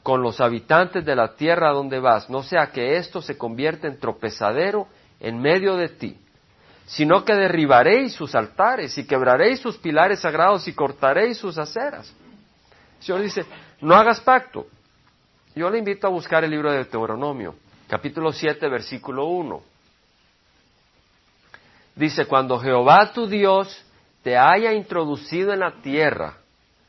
[0.01, 3.99] con los habitantes de la tierra donde vas, no sea que esto se convierta en
[3.99, 4.87] tropezadero
[5.19, 6.17] en medio de ti,
[6.87, 12.13] sino que derribaréis sus altares y quebraréis sus pilares sagrados y cortaréis sus aceras.
[12.99, 13.45] El Señor dice,
[13.81, 14.67] no hagas pacto.
[15.53, 17.55] Yo le invito a buscar el libro de Deuteronomio,
[17.89, 19.61] capítulo 7, versículo 1.
[21.95, 23.83] Dice, cuando Jehová tu Dios
[24.23, 26.37] te haya introducido en la tierra,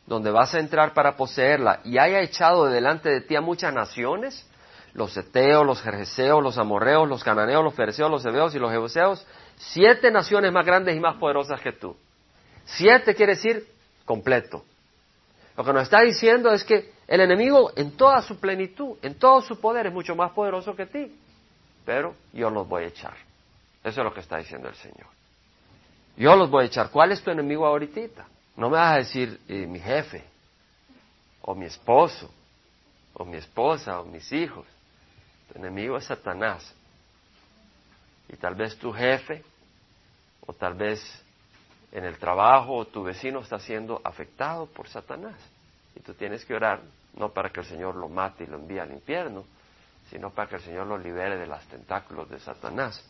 [0.07, 4.47] donde vas a entrar para poseerla, y haya echado delante de ti a muchas naciones,
[4.95, 9.27] los eteos, los jerjeseos, los amorreos, los cananeos, los fereceos, los hebeos y los jebuseos,
[9.59, 11.97] siete naciones más grandes y más poderosas que tú.
[12.65, 13.67] Siete quiere decir
[14.05, 14.65] completo.
[15.57, 19.41] Lo que nos está diciendo es que el enemigo en toda su plenitud, en todo
[19.43, 21.17] su poder es mucho más poderoso que ti.
[21.85, 23.15] Pero yo los voy a echar.
[23.83, 25.07] Eso es lo que está diciendo el Señor.
[26.17, 26.91] Yo los voy a echar.
[26.91, 28.27] ¿Cuál es tu enemigo ahorita?
[28.57, 30.25] No me vas a decir eh, mi jefe,
[31.43, 32.31] o mi esposo,
[33.15, 34.67] o mi esposa, o mis hijos.
[35.51, 36.75] Tu enemigo es Satanás.
[38.29, 39.43] Y tal vez tu jefe,
[40.47, 41.01] o tal vez
[41.93, 45.37] en el trabajo, o tu vecino está siendo afectado por Satanás.
[45.97, 46.81] Y tú tienes que orar,
[47.15, 49.45] no para que el Señor lo mate y lo envíe al infierno,
[50.11, 53.03] sino para que el Señor lo libere de los tentáculos de Satanás.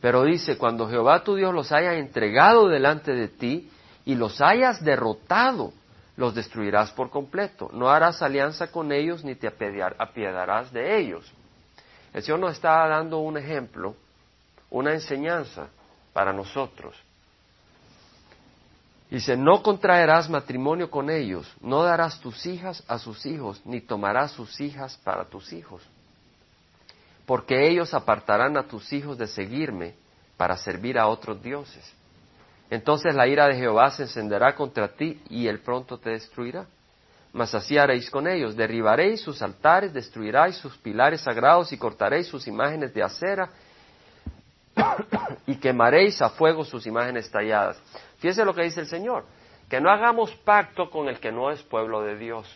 [0.00, 3.70] Pero dice, cuando Jehová tu Dios los haya entregado delante de ti
[4.04, 5.72] y los hayas derrotado,
[6.16, 7.70] los destruirás por completo.
[7.72, 11.32] No harás alianza con ellos ni te apiedarás de ellos.
[12.12, 13.96] El Señor nos está dando un ejemplo,
[14.70, 15.68] una enseñanza
[16.12, 16.94] para nosotros.
[19.10, 24.32] Dice, no contraerás matrimonio con ellos, no darás tus hijas a sus hijos, ni tomarás
[24.32, 25.82] sus hijas para tus hijos,
[27.26, 29.94] porque ellos apartarán a tus hijos de seguirme
[30.38, 31.94] para servir a otros dioses.
[32.70, 36.64] Entonces la ira de Jehová se encenderá contra ti y él pronto te destruirá
[37.32, 42.46] mas así haréis con ellos, derribaréis sus altares, destruiráis sus pilares sagrados y cortaréis sus
[42.46, 43.48] imágenes de acera
[45.46, 47.80] y quemaréis a fuego sus imágenes talladas.
[48.18, 49.24] Fíjese lo que dice el Señor,
[49.68, 52.46] que no hagamos pacto con el que no es pueblo de Dios.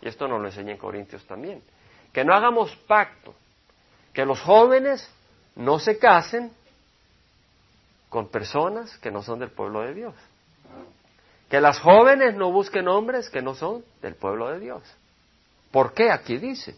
[0.00, 1.62] Y esto nos lo enseña en Corintios también.
[2.12, 3.34] Que no hagamos pacto,
[4.12, 5.08] que los jóvenes
[5.54, 6.52] no se casen
[8.08, 10.14] con personas que no son del pueblo de Dios.
[11.48, 14.82] Que las jóvenes no busquen hombres que no son del pueblo de Dios.
[15.70, 16.10] ¿Por qué?
[16.10, 16.76] Aquí dice.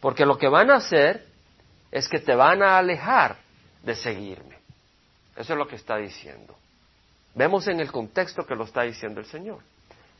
[0.00, 1.24] Porque lo que van a hacer
[1.90, 3.36] es que te van a alejar
[3.82, 4.58] de seguirme.
[5.36, 6.54] Eso es lo que está diciendo.
[7.34, 9.60] Vemos en el contexto que lo está diciendo el Señor.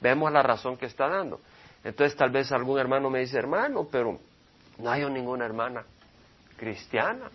[0.00, 1.40] Vemos la razón que está dando.
[1.84, 4.18] Entonces tal vez algún hermano me dice, hermano, pero
[4.78, 5.84] no hay ninguna hermana
[6.56, 7.30] cristiana.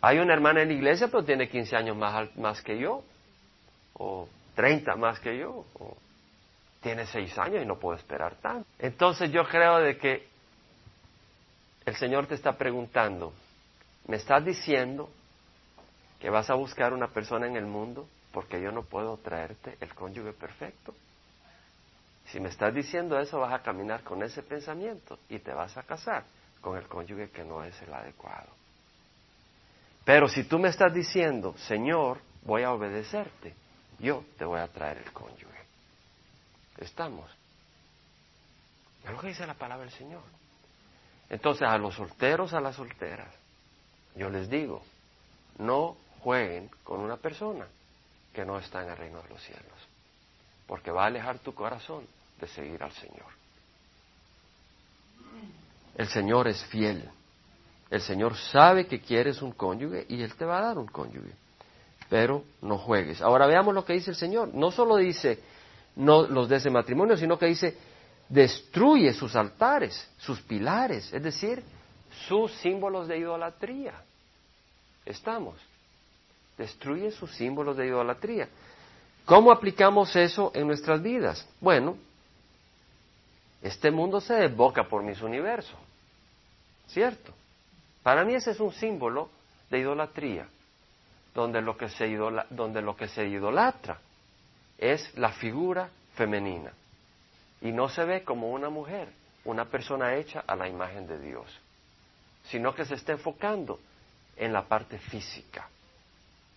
[0.00, 3.02] Hay una hermana en la iglesia, pero tiene 15 años más, más que yo.
[3.94, 4.28] O
[4.58, 5.96] 30 más que yo, o
[6.82, 8.68] tiene 6 años y no puedo esperar tanto.
[8.80, 10.26] Entonces yo creo de que
[11.86, 13.32] el Señor te está preguntando,
[14.08, 15.10] ¿me estás diciendo
[16.18, 19.94] que vas a buscar una persona en el mundo porque yo no puedo traerte el
[19.94, 20.92] cónyuge perfecto?
[22.26, 25.84] Si me estás diciendo eso, vas a caminar con ese pensamiento y te vas a
[25.84, 26.24] casar
[26.60, 28.48] con el cónyuge que no es el adecuado.
[30.04, 33.54] Pero si tú me estás diciendo, Señor, voy a obedecerte,
[33.98, 35.64] yo te voy a traer el cónyuge.
[36.78, 37.30] Estamos.
[39.04, 40.22] Es lo que dice la palabra del Señor.
[41.30, 43.34] Entonces, a los solteros, a las solteras,
[44.14, 44.82] yo les digo,
[45.58, 47.66] no jueguen con una persona
[48.32, 49.88] que no está en el reino de los cielos,
[50.66, 52.06] porque va a alejar tu corazón
[52.40, 53.26] de seguir al Señor.
[55.96, 57.10] El Señor es fiel.
[57.90, 61.32] El Señor sabe que quieres un cónyuge y Él te va a dar un cónyuge.
[62.08, 63.20] Pero no juegues.
[63.20, 64.54] Ahora veamos lo que dice el Señor.
[64.54, 65.40] No solo dice
[65.96, 67.76] no los de ese matrimonio, sino que dice
[68.28, 71.62] destruye sus altares, sus pilares, es decir,
[72.26, 73.94] sus símbolos de idolatría.
[75.04, 75.56] Estamos.
[76.56, 78.48] Destruye sus símbolos de idolatría.
[79.24, 81.46] ¿Cómo aplicamos eso en nuestras vidas?
[81.60, 81.96] Bueno,
[83.62, 85.76] este mundo se desboca por mis universos,
[86.88, 87.32] ¿cierto?
[88.02, 89.30] Para mí ese es un símbolo
[89.70, 90.48] de idolatría,
[91.38, 91.88] donde lo que
[93.08, 93.98] se, idolatra
[94.76, 96.72] es la figura femenina
[97.60, 99.08] y no se ve como una mujer,
[99.44, 101.46] una persona hecha a la imagen de Dios,
[102.44, 103.78] sino que se está enfocando
[104.36, 105.68] en la parte física,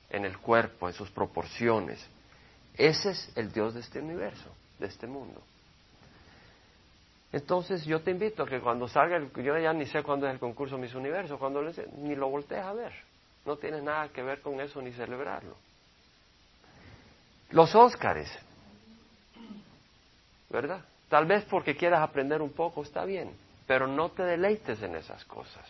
[0.10, 2.04] en el cuerpo, en sus proporciones.
[2.76, 5.42] Ese es el Dios de este universo, de este mundo.
[7.32, 10.34] Entonces yo te invito a que cuando salga, el, yo ya ni sé cuándo es
[10.34, 11.62] el concurso Miss Universo, cuando
[11.98, 13.11] ni lo voltees a ver.
[13.46, 15.56] No tienes nada que ver con eso ni celebrarlo.
[17.50, 18.30] Los Óscares,
[20.50, 20.84] ¿verdad?
[21.10, 23.36] Tal vez porque quieras aprender un poco, está bien,
[23.68, 25.66] pero no te deleites en esas cosas.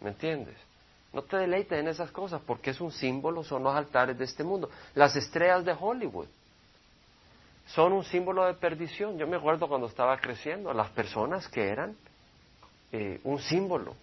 [0.00, 0.56] ¿Me entiendes?
[1.12, 4.42] No te deleites en esas cosas porque es un símbolo, son los altares de este
[4.42, 4.70] mundo.
[4.94, 6.28] Las estrellas de Hollywood
[7.66, 9.18] son un símbolo de perdición.
[9.18, 11.96] Yo me acuerdo cuando estaba creciendo, las personas que eran
[12.92, 13.94] eh, un símbolo,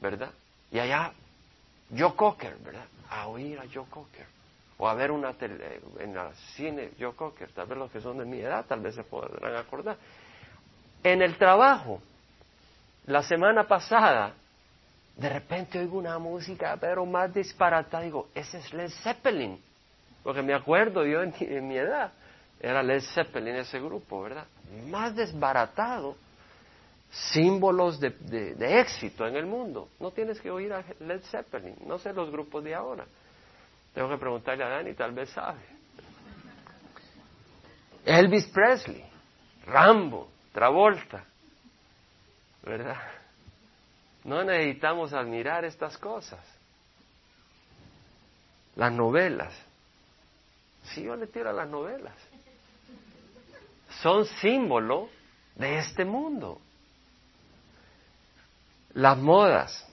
[0.00, 0.30] ¿verdad?
[0.70, 1.12] Y allá,
[1.96, 2.84] Joe Cocker, ¿verdad?
[3.10, 4.26] A oír a Joe Cocker.
[4.78, 7.50] O a ver una tele, en el cine Joe Cocker.
[7.52, 9.96] Tal vez los que son de mi edad, tal vez se podrán acordar.
[11.02, 12.00] En el trabajo,
[13.06, 14.34] la semana pasada,
[15.16, 18.00] de repente oigo una música, pero más disparata.
[18.00, 19.60] Digo, ese es Led Zeppelin.
[20.22, 22.12] Porque me acuerdo yo en mi edad
[22.60, 24.44] era Led Zeppelin ese grupo, ¿verdad?
[24.88, 26.14] Más desbaratado,
[27.10, 29.88] símbolos de, éxito en el mundo.
[29.98, 33.04] No tienes que oír a Led Zeppelin, no sé los grupos de ahora.
[33.94, 35.60] Tengo que preguntarle a Dani, tal vez sabe.
[38.04, 39.04] Elvis Presley,
[39.66, 41.24] Rambo, Travolta,
[42.62, 43.00] ¿verdad?
[44.24, 46.40] No necesitamos admirar estas cosas.
[48.76, 49.52] Las novelas.
[50.84, 52.14] Sí, yo le tiro a las novelas
[54.02, 55.08] son símbolo
[55.56, 56.60] de este mundo.
[58.94, 59.86] Las modas.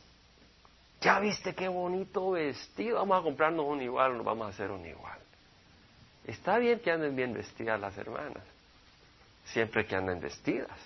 [1.01, 2.97] Ya viste qué bonito vestido.
[2.97, 5.19] Vamos a comprarnos un igual, nos vamos a hacer un igual.
[6.25, 8.43] Está bien que anden bien vestidas las hermanas,
[9.45, 10.77] siempre que anden vestidas.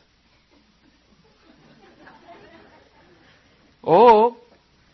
[3.82, 4.38] O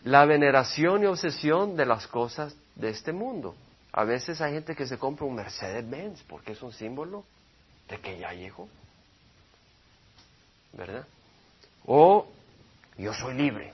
[0.04, 3.54] la veneración y obsesión de las cosas de este mundo.
[3.92, 7.24] A veces hay gente que se compra un Mercedes-Benz porque es un símbolo
[7.88, 8.68] de que ya llegó.
[10.72, 11.06] ¿Verdad?
[11.84, 12.26] O
[12.98, 13.72] yo soy libre,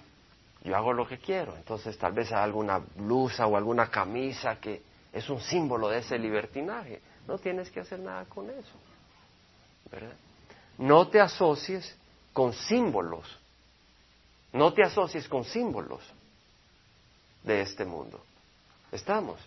[0.63, 1.57] yo hago lo que quiero.
[1.57, 4.83] Entonces tal vez hay alguna blusa o alguna camisa que
[5.13, 7.01] es un símbolo de ese libertinaje.
[7.27, 8.79] No tienes que hacer nada con eso.
[9.91, 10.15] ¿Verdad?
[10.79, 11.97] No te asocies
[12.33, 13.39] con símbolos.
[14.53, 16.03] No te asocies con símbolos
[17.43, 18.21] de este mundo.
[18.93, 19.41] ¿Estamos?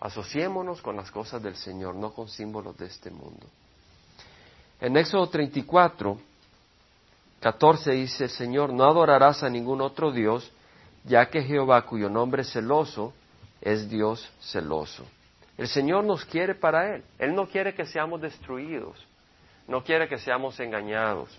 [0.00, 3.46] Asociémonos con las cosas del Señor, no con símbolos de este mundo.
[4.80, 6.18] En Éxodo 34,
[7.40, 10.52] 14 dice el Señor, no adorarás a ningún otro Dios,
[11.04, 13.14] ya que Jehová, cuyo nombre es celoso,
[13.62, 15.06] es Dios celoso.
[15.56, 17.04] El Señor nos quiere para Él.
[17.18, 18.96] Él no quiere que seamos destruidos,
[19.66, 21.30] no quiere que seamos engañados.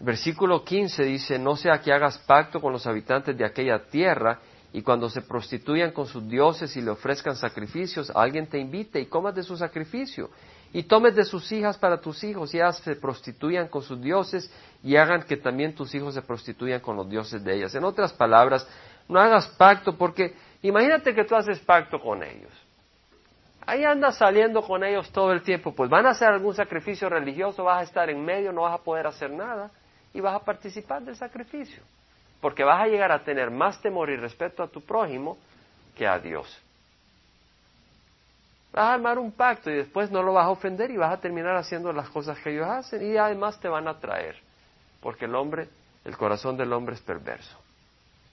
[0.00, 4.40] versículo 15 dice, no sea que hagas pacto con los habitantes de aquella tierra
[4.72, 9.06] y cuando se prostituyan con sus dioses y le ofrezcan sacrificios, alguien te invite y
[9.06, 10.30] comas de su sacrificio
[10.74, 14.52] y tomes de sus hijas para tus hijos y ellas se prostituyan con sus dioses
[14.82, 17.72] y hagan que también tus hijos se prostituyan con los dioses de ellas.
[17.76, 18.68] En otras palabras,
[19.08, 22.50] no hagas pacto porque imagínate que tú haces pacto con ellos.
[23.64, 27.62] Ahí andas saliendo con ellos todo el tiempo, pues van a hacer algún sacrificio religioso,
[27.62, 29.70] vas a estar en medio, no vas a poder hacer nada
[30.12, 31.84] y vas a participar del sacrificio,
[32.40, 35.38] porque vas a llegar a tener más temor y respeto a tu prójimo
[35.94, 36.63] que a Dios.
[38.74, 41.20] Vas a armar un pacto y después no lo vas a ofender y vas a
[41.20, 44.36] terminar haciendo las cosas que ellos hacen y además te van a traer,
[45.00, 45.68] porque el hombre,
[46.04, 47.56] el corazón del hombre es perverso.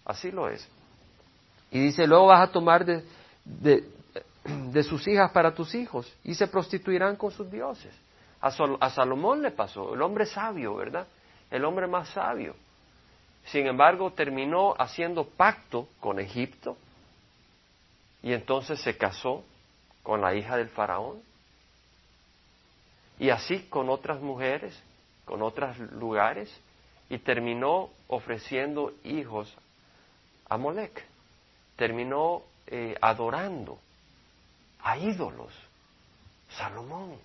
[0.04, 0.68] Así lo es.
[1.70, 3.04] Y dice, luego vas a tomar de,
[3.46, 7.94] de sus hijas para tus hijos y se prostituirán con sus dioses.
[8.42, 8.48] A,
[8.80, 11.06] a Salomón le pasó, el hombre sabio, ¿verdad?
[11.52, 12.56] El hombre más sabio.
[13.46, 16.78] Sin embargo, terminó haciendo pacto con Egipto
[18.24, 19.44] y entonces se casó
[20.04, 21.22] con la hija del faraón.
[23.20, 24.78] Y así con otras mujeres,
[25.26, 26.52] con otros lugares,
[27.10, 29.54] y terminó ofreciendo hijos
[30.50, 31.04] a Molec.
[31.76, 33.80] Terminó eh, adorando
[34.84, 35.54] a ídolos.
[36.58, 37.16] Salomón,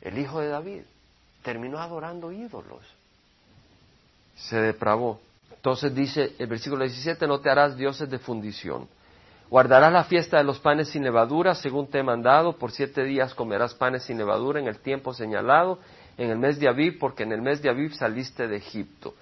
[0.00, 0.82] el hijo de David,
[1.42, 2.84] terminó adorando ídolos.
[4.36, 5.20] Se depravó.
[5.50, 8.88] Entonces dice el versículo 17, no te harás dioses de fundición.
[9.50, 12.52] Guardarás la fiesta de los panes sin levadura, según te he mandado.
[12.52, 15.80] Por siete días comerás panes sin levadura en el tiempo señalado,
[16.16, 19.12] en el mes de Aviv, porque en el mes de Aviv saliste de Egipto.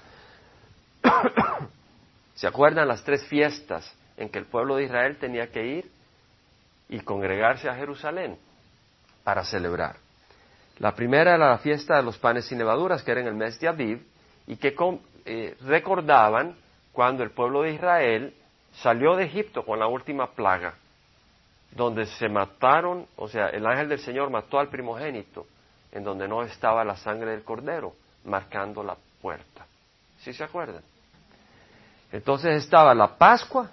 [2.34, 5.90] ¿Se acuerdan las tres fiestas en que el pueblo de Israel tenía que ir
[6.90, 8.36] y congregarse a Jerusalén
[9.24, 9.96] para celebrar?
[10.78, 13.58] La primera era la fiesta de los panes sin levaduras, que era en el mes
[13.60, 14.02] de Aviv,
[14.46, 14.76] y que
[15.24, 16.54] eh, recordaban
[16.92, 18.34] cuando el pueblo de Israel
[18.82, 20.74] salió de Egipto con la última plaga,
[21.72, 25.46] donde se mataron, o sea, el ángel del Señor mató al primogénito,
[25.92, 29.66] en donde no estaba la sangre del cordero, marcando la puerta.
[30.18, 30.82] ¿Sí se acuerdan?
[32.12, 33.70] Entonces estaba la Pascua,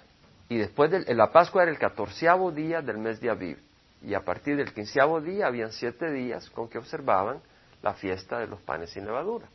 [0.48, 3.58] y después de la Pascua era el catorceavo día del mes de Aviv,
[4.02, 7.40] y a partir del quinceavo día habían siete días con que observaban
[7.82, 9.46] la fiesta de los panes sin levadura.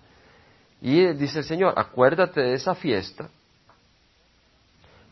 [0.81, 3.29] Y dice el Señor, acuérdate de esa fiesta,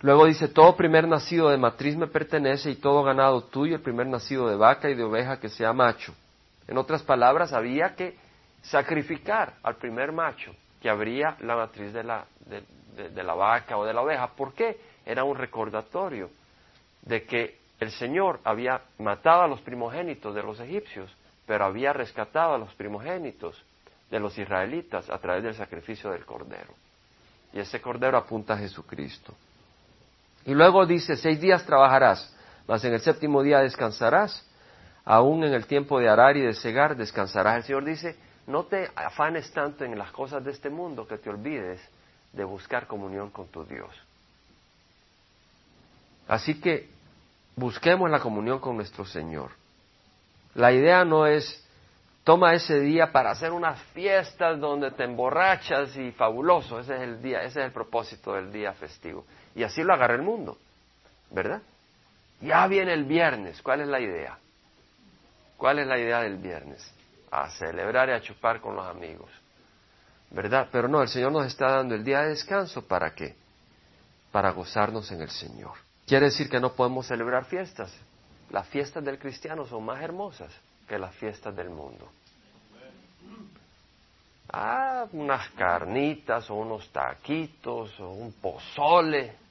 [0.02, 4.08] Luego dice, todo primer nacido de matriz me pertenece y todo ganado tuyo, el primer
[4.08, 6.14] nacido de vaca y de oveja que sea macho.
[6.68, 8.16] En otras palabras, había que
[8.62, 13.94] sacrificar al primer macho que abría la matriz de la, de, la vaca o de
[13.94, 14.28] la oveja.
[14.28, 14.80] ¿Por qué?
[15.06, 16.30] Era un recordatorio
[17.02, 21.14] de que el Señor había matado a los primogénitos de los egipcios,
[21.46, 23.62] pero había rescatado a los primogénitos
[24.10, 26.74] de los israelitas a través del sacrificio del cordero.
[27.52, 29.34] Y ese cordero apunta a Jesucristo.
[30.46, 32.34] Y luego dice, seis días trabajarás,
[32.68, 34.46] mas en el séptimo día descansarás,
[35.06, 37.58] aún en el tiempo de arar y de segar descansarás.
[37.58, 41.30] El Señor dice, no te afanes tanto en las cosas de este mundo que te
[41.30, 41.80] olvides
[42.34, 43.90] de buscar comunión con tu Dios.
[46.28, 46.90] Así que
[47.56, 49.52] busquemos la comunión con nuestro Señor.
[50.56, 51.66] La idea no es
[52.24, 57.22] toma ese día para hacer unas fiestas donde te emborrachas y fabuloso, ese es el
[57.22, 59.26] día, ese es el propósito del día festivo.
[59.60, 60.58] Y así lo agarra el mundo,
[61.32, 61.62] ¿verdad?
[62.40, 64.38] Ya viene el viernes, ¿cuál es la idea?
[65.58, 66.90] ¿Cuál es la idea del viernes?
[67.30, 69.30] A celebrar y a chupar con los amigos,
[70.30, 70.70] ¿verdad?
[70.72, 73.36] Pero no, el Señor nos está dando el día de descanso, ¿para qué?
[74.32, 75.74] Para gozarnos en el Señor.
[76.08, 77.94] Quiere decir que no podemos celebrar fiestas.
[78.52, 80.54] Las fiestas del cristiano son más hermosas
[80.88, 82.10] que las fiestas del mundo.
[84.54, 89.49] Ah, unas carnitas o unos taquitos o un pozole.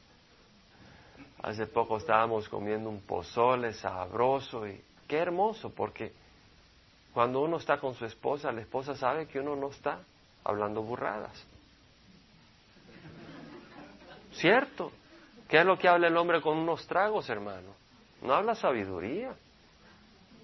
[1.42, 6.12] Hace poco estábamos comiendo un pozole sabroso y qué hermoso porque
[7.12, 10.00] cuando uno está con su esposa, la esposa sabe que uno no está
[10.44, 11.46] hablando burradas.
[14.32, 14.92] ¿Cierto?
[15.48, 17.74] ¿Qué es lo que habla el hombre con unos tragos, hermano?
[18.22, 19.34] No habla sabiduría.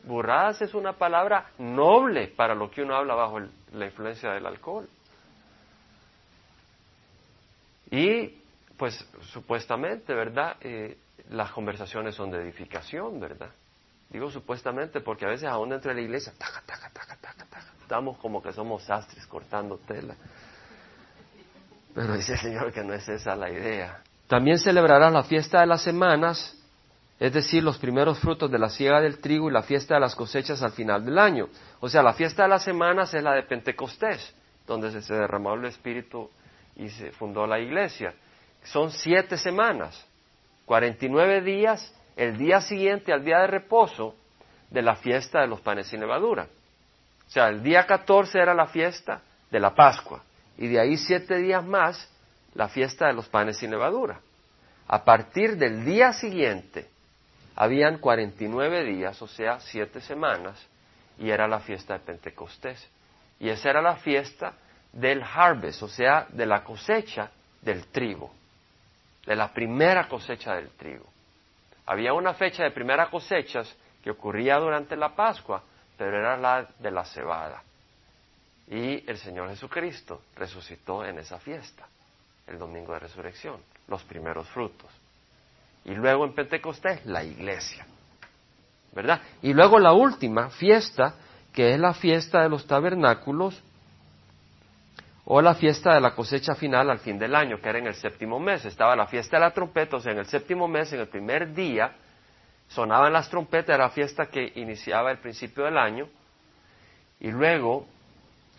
[0.05, 3.41] Burradas es una palabra noble para lo que uno habla bajo
[3.73, 4.89] la influencia del alcohol.
[7.91, 8.43] Y,
[8.77, 10.57] pues, supuestamente, ¿verdad?
[10.61, 10.99] Eh,
[11.31, 13.51] las conversaciones son de edificación, ¿verdad?
[14.11, 17.73] Digo supuestamente porque a veces aún dentro de la iglesia, taca, taca, taca, taca, taca,
[17.81, 20.15] estamos como que somos sastres cortando tela.
[21.95, 24.03] Pero dice el Señor que no es esa la idea.
[24.29, 26.61] También celebrarás la fiesta de las semanas
[27.19, 30.15] es decir, los primeros frutos de la siega del trigo y la fiesta de las
[30.15, 31.49] cosechas al final del año.
[31.81, 34.35] O sea, la fiesta de las semanas es la de Pentecostés,
[34.67, 36.29] donde se derramó el Espíritu
[36.77, 38.15] y se fundó la iglesia.
[38.65, 40.07] Son siete semanas,
[40.65, 44.15] cuarenta y nueve días, el día siguiente al día de reposo
[44.71, 46.49] de la fiesta de los panes sin levadura.
[47.27, 50.23] O sea, el día catorce era la fiesta de la Pascua
[50.59, 52.11] y de ahí siete días más
[52.55, 54.21] la fiesta de los panes sin levadura.
[54.87, 56.89] A partir del día siguiente,
[57.57, 60.65] habían 49 días, o sea, siete semanas,
[61.19, 62.89] y era la fiesta de Pentecostés.
[63.39, 64.55] Y esa era la fiesta
[64.93, 67.31] del harvest, o sea, de la cosecha
[67.63, 68.33] del trigo,
[69.27, 71.07] de la primera cosecha del trigo.
[71.87, 75.63] Había una fecha de primera cosechas que ocurría durante la Pascua,
[75.97, 77.63] pero era la de la cebada.
[78.69, 81.87] Y el Señor Jesucristo resucitó en esa fiesta,
[82.47, 84.91] el domingo de resurrección, los primeros frutos.
[85.85, 87.87] Y luego en Pentecostés, la iglesia.
[88.95, 89.21] ¿verdad?
[89.43, 91.15] Y luego la última fiesta,
[91.53, 93.61] que es la fiesta de los tabernáculos,
[95.27, 97.95] o la fiesta de la cosecha final al fin del año, que era en el
[97.95, 98.65] séptimo mes.
[98.65, 101.55] Estaba la fiesta de la trompeta, o sea, en el séptimo mes, en el primer
[101.55, 101.93] día,
[102.69, 106.09] sonaban las trompetas, era la fiesta que iniciaba el principio del año,
[107.21, 107.87] y luego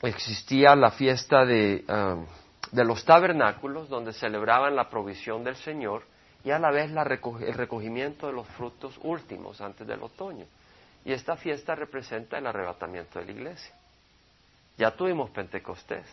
[0.01, 2.25] existía la fiesta de, um,
[2.71, 6.03] de los tabernáculos, donde celebraban la provisión del Señor,
[6.43, 10.45] y a la vez el recogimiento de los frutos últimos antes del otoño.
[11.03, 13.75] Y esta fiesta representa el arrebatamiento de la iglesia.
[14.77, 16.05] Ya tuvimos Pentecostés.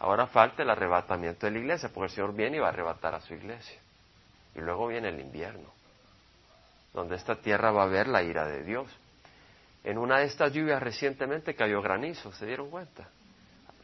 [0.00, 3.14] Ahora falta el arrebatamiento de la iglesia, porque el Señor viene y va a arrebatar
[3.14, 3.78] a su iglesia.
[4.54, 5.68] Y luego viene el invierno,
[6.94, 8.88] donde esta tierra va a ver la ira de Dios.
[9.84, 13.08] En una de estas lluvias recientemente cayó granizo, ¿se dieron cuenta?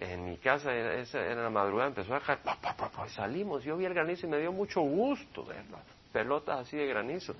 [0.00, 2.40] En mi casa, en la madrugada, empezó a caer,
[3.06, 6.86] y salimos, yo vi el granizo y me dio mucho gusto verlas, pelotas así de
[6.86, 7.34] granizo.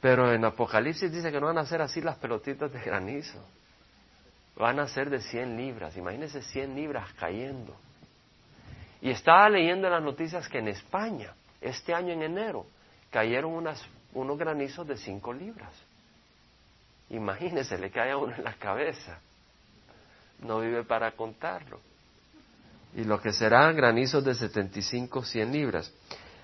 [0.00, 3.38] Pero en Apocalipsis dice que no van a ser así las pelotitas de granizo,
[4.56, 7.76] van a ser de 100 libras, imagínense 100 libras cayendo.
[9.00, 12.66] Y estaba leyendo en las noticias que en España, este año en enero,
[13.10, 13.82] cayeron unas,
[14.12, 15.72] unos granizos de 5 libras.
[17.08, 19.18] Imagínense, le cae a uno en la cabeza
[20.42, 21.80] no vive para contarlo.
[22.94, 25.92] Y lo que serán granizos de 75, 100 libras.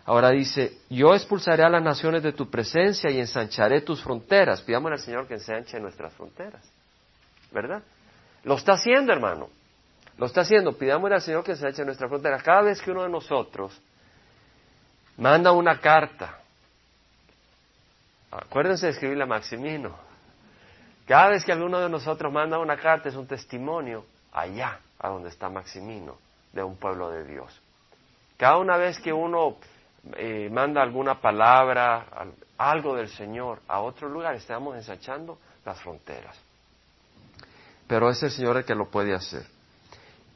[0.04, 4.62] Ahora dice, yo expulsaré a las naciones de tu presencia y ensancharé tus fronteras.
[4.62, 6.62] Pidamos al Señor que ensanche nuestras fronteras.
[7.50, 7.82] ¿Verdad?
[8.46, 9.48] Lo está haciendo, hermano.
[10.18, 10.78] Lo está haciendo.
[10.78, 12.44] Pidamos al Señor que ensanche nuestras fronteras.
[12.44, 13.76] Cada vez que uno de nosotros
[15.16, 16.38] manda una carta,
[18.30, 19.96] acuérdense de escribirle a Maximino,
[21.08, 25.28] cada vez que alguno de nosotros manda una carta es un testimonio allá, a donde
[25.28, 26.16] está Maximino,
[26.52, 27.60] de un pueblo de Dios.
[28.36, 29.56] Cada una vez que uno
[30.16, 32.06] eh, manda alguna palabra,
[32.58, 36.45] algo del Señor a otro lugar, estamos ensanchando las fronteras.
[37.86, 39.46] Pero es el Señor el que lo puede hacer.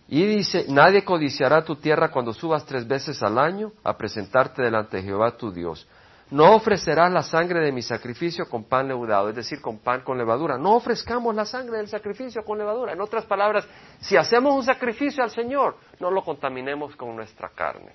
[0.09, 4.97] Y dice, nadie codiciará tu tierra cuando subas tres veces al año a presentarte delante
[4.97, 5.87] de Jehová tu Dios
[6.31, 10.17] no ofrecerás la sangre de mi sacrificio con pan leudado, es decir, con pan con
[10.17, 10.57] levadura.
[10.59, 12.93] No ofrezcamos la sangre del sacrificio con levadura.
[12.93, 13.67] En otras palabras,
[13.99, 17.93] si hacemos un sacrificio al Señor, no lo contaminemos con nuestra carne.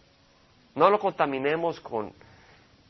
[0.76, 2.12] No lo contaminemos con,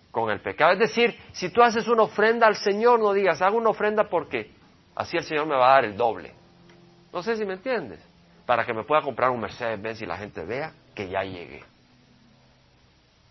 [0.10, 0.74] con el pecado.
[0.74, 4.52] Es decir, si tú haces una ofrenda al Señor, no digas, hago una ofrenda porque
[4.96, 6.34] así el Señor me va a dar el doble.
[7.16, 8.00] No sé si me entiendes.
[8.46, 11.64] Para que me pueda comprar un Mercedes-Benz y la gente vea que ya llegué.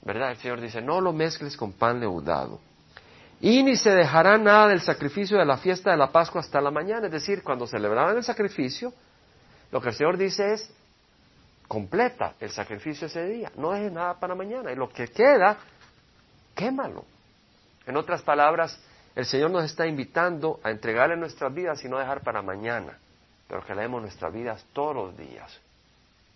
[0.03, 0.33] ¿verdad?
[0.33, 2.61] El Señor dice, no lo mezcles con pan leudado.
[3.41, 6.71] Y ni se dejará nada del sacrificio de la fiesta de la Pascua hasta la
[6.71, 7.07] mañana.
[7.07, 8.93] Es decir, cuando celebraban el sacrificio,
[9.71, 10.75] lo que el Señor dice es,
[11.69, 13.53] completa el sacrificio ese día.
[13.57, 14.73] No es nada para mañana.
[14.73, 15.59] Y lo que queda,
[16.55, 17.05] quémalo.
[17.87, 18.79] En otras palabras,
[19.15, 22.99] el Señor nos está invitando a entregarle nuestras vidas y no dejar para mañana,
[23.55, 25.61] pero que leemos nuestras vidas todos los días.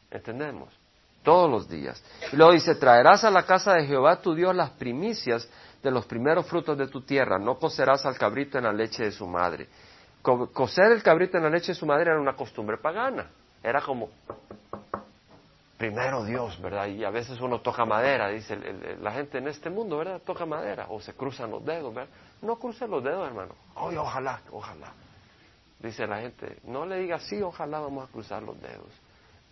[0.09, 0.69] ¿Entendemos?
[1.25, 2.01] todos los días.
[2.33, 5.51] Y luego dice, traerás a la casa de Jehová tu Dios las primicias
[5.83, 9.11] de los primeros frutos de tu tierra, no cocerás al cabrito en la leche de
[9.11, 9.67] su madre.
[10.23, 13.27] cocer el cabrito en la leche de su madre era una costumbre pagana,
[13.65, 14.11] era como,
[15.77, 16.87] primero Dios, ¿verdad?
[16.87, 18.57] Y a veces uno toca madera, dice
[19.03, 20.23] la gente en este mundo, ¿verdad?
[20.25, 22.11] Toca madera, o se cruzan los dedos, ¿verdad?
[22.43, 23.57] No crucen los dedos, hermano.
[23.75, 24.95] Ay, ojalá, ojalá.
[25.81, 28.89] Dice la gente, no le diga sí, ojalá vamos a cruzar los dedos.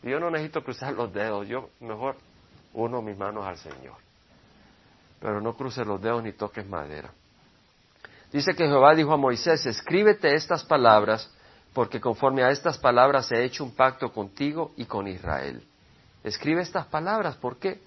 [0.03, 2.17] Yo no necesito cruzar los dedos, yo mejor
[2.75, 3.97] uno mis manos al Señor.
[5.21, 7.11] Pero no cruces los dedos ni toques madera.
[8.33, 11.31] Dice que Jehová dijo a Moisés, escríbete estas palabras,
[11.73, 15.67] porque conforme a estas palabras he hecho un pacto contigo y con Israel.
[16.25, 17.81] Escribe estas palabras, ¿por qué?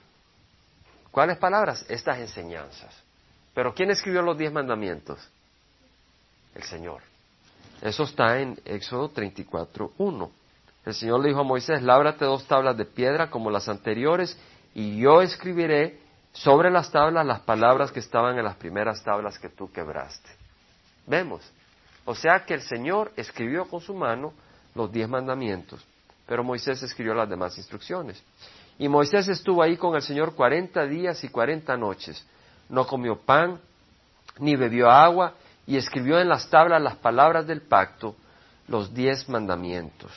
[1.12, 1.86] ¿Cuáles palabras?
[1.90, 2.96] Estas enseñanzas.
[3.54, 5.20] Pero ¿quién escribió los diez mandamientos?
[6.56, 7.02] El Señor.
[7.82, 10.32] Eso está en Éxodo 34, 1.
[10.86, 14.38] El Señor le dijo a Moisés, lábrate dos tablas de piedra como las anteriores
[14.74, 16.00] y yo escribiré
[16.34, 20.30] sobre las tablas las palabras que estaban en las primeras tablas que tú quebraste.
[21.06, 21.42] Vemos.
[22.06, 24.34] O sea que el Señor escribió con su mano
[24.76, 25.86] los diez mandamientos,
[26.26, 28.24] pero Moisés escribió las demás instrucciones.
[28.78, 32.26] Y Moisés estuvo ahí con el Señor cuarenta días y cuarenta noches.
[32.70, 33.60] No comió pan,
[34.40, 35.34] ni bebió agua,
[35.70, 38.16] y escribió en las tablas las palabras del pacto,
[38.68, 40.12] los diez mandamientos.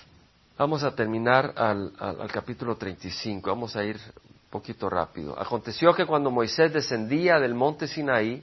[0.56, 5.38] Vamos a terminar al, al, capítulo 35, vamos a ir un poquito rápido.
[5.38, 8.42] Aconteció que cuando Moisés descendía del monte Sinaí,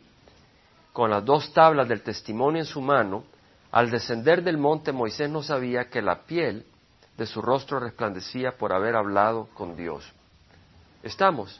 [0.94, 3.24] con las dos tablas del testimonio en su mano,
[3.72, 6.64] al descender del monte Moisés no sabía que la piel
[7.18, 10.08] de su rostro resplandecía por haber hablado con Dios.
[11.02, 11.60] Estamos,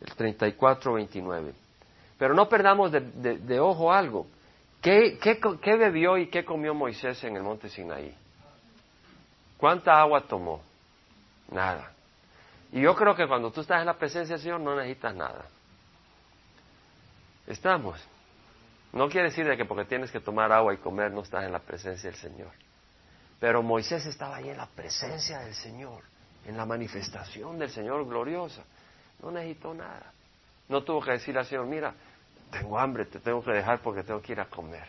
[0.00, 1.52] el 34-29.
[2.18, 4.26] Pero no perdamos de, de ojo algo,
[4.80, 8.14] ¿Qué, qué, qué bebió y qué comió Moisés en el monte Sinaí?
[9.56, 10.62] ¿Cuánta agua tomó?
[11.50, 11.92] Nada.
[12.72, 15.46] Y yo creo que cuando tú estás en la presencia del Señor no necesitas nada.
[17.46, 18.00] Estamos.
[18.92, 21.52] No quiere decir de que porque tienes que tomar agua y comer no estás en
[21.52, 22.50] la presencia del Señor.
[23.38, 26.02] Pero Moisés estaba ahí en la presencia del Señor,
[26.46, 28.62] en la manifestación del Señor gloriosa.
[29.22, 30.12] No necesitó nada.
[30.68, 31.94] No tuvo que decirle al Señor, mira,
[32.50, 34.86] tengo hambre, te tengo que dejar porque tengo que ir a comer.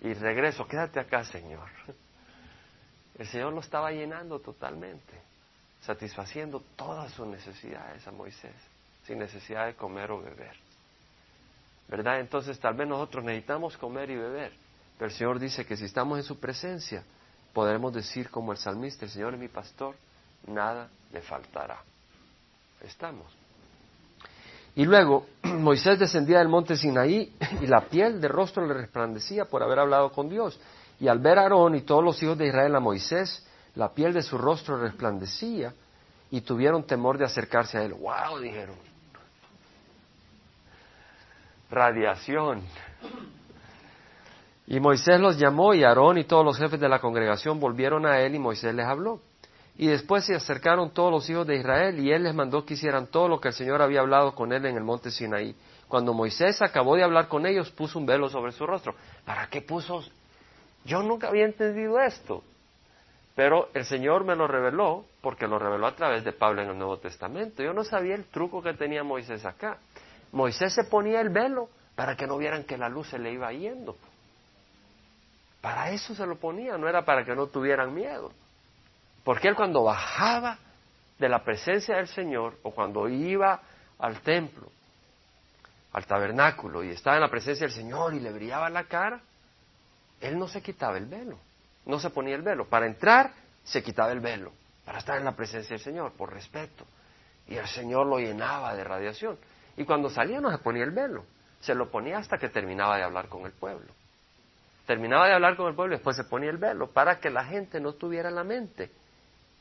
[0.00, 1.68] Y regreso, quédate acá, Señor.
[3.18, 5.14] El Señor lo estaba llenando totalmente,
[5.80, 8.54] satisfaciendo todas sus necesidades a Moisés,
[9.06, 10.54] sin necesidad de comer o beber.
[11.88, 12.20] ¿Verdad?
[12.20, 14.52] Entonces tal vez nosotros necesitamos comer y beber,
[14.98, 17.04] pero el Señor dice que si estamos en su presencia,
[17.54, 19.94] podremos decir como el salmista, el Señor es mi pastor,
[20.46, 21.78] nada le faltará.
[22.82, 23.45] Estamos.
[24.76, 29.62] Y luego Moisés descendía del monte Sinaí y la piel de rostro le resplandecía por
[29.62, 30.60] haber hablado con Dios.
[31.00, 34.12] Y al ver a Aarón y todos los hijos de Israel a Moisés, la piel
[34.12, 35.74] de su rostro resplandecía
[36.30, 37.94] y tuvieron temor de acercarse a él.
[37.94, 38.38] ¡Wow!
[38.38, 38.76] dijeron.
[41.70, 42.62] Radiación.
[44.66, 48.20] Y Moisés los llamó y Aarón y todos los jefes de la congregación volvieron a
[48.20, 49.20] él y Moisés les habló.
[49.78, 53.08] Y después se acercaron todos los hijos de Israel y él les mandó que hicieran
[53.08, 55.54] todo lo que el Señor había hablado con él en el monte Sinaí.
[55.88, 58.94] Cuando Moisés acabó de hablar con ellos, puso un velo sobre su rostro.
[59.24, 60.02] ¿Para qué puso?
[60.84, 62.42] Yo nunca había entendido esto.
[63.34, 66.78] Pero el Señor me lo reveló porque lo reveló a través de Pablo en el
[66.78, 67.62] Nuevo Testamento.
[67.62, 69.76] Yo no sabía el truco que tenía Moisés acá.
[70.32, 73.52] Moisés se ponía el velo para que no vieran que la luz se le iba
[73.52, 73.96] yendo.
[75.60, 78.32] Para eso se lo ponía, no era para que no tuvieran miedo.
[79.26, 80.56] Porque él cuando bajaba
[81.18, 83.60] de la presencia del Señor o cuando iba
[83.98, 84.70] al templo,
[85.92, 89.20] al tabernáculo y estaba en la presencia del Señor y le brillaba la cara,
[90.20, 91.40] él no se quitaba el velo,
[91.86, 92.68] no se ponía el velo.
[92.68, 93.32] Para entrar
[93.64, 94.52] se quitaba el velo,
[94.84, 96.86] para estar en la presencia del Señor, por respeto.
[97.48, 99.36] Y el Señor lo llenaba de radiación.
[99.76, 101.24] Y cuando salía no se ponía el velo,
[101.58, 103.92] se lo ponía hasta que terminaba de hablar con el pueblo.
[104.86, 107.44] Terminaba de hablar con el pueblo y después se ponía el velo para que la
[107.44, 108.92] gente no tuviera la mente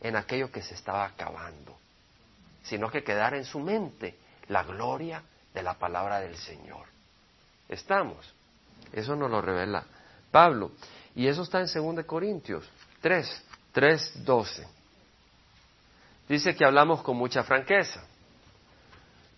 [0.02, 1.78] en aquello que se estaba acabando,
[2.64, 4.18] sino que quedara en su mente
[4.48, 5.24] la gloria
[5.54, 6.86] de la palabra del Señor.
[7.70, 8.34] ¿Estamos?
[8.93, 9.84] Eso nos lo revela
[10.32, 10.72] Pablo.
[11.16, 12.70] Y eso está en 2 Corintios
[13.02, 14.68] 3, 3, 12.
[16.28, 18.04] Dice que hablamos con mucha franqueza.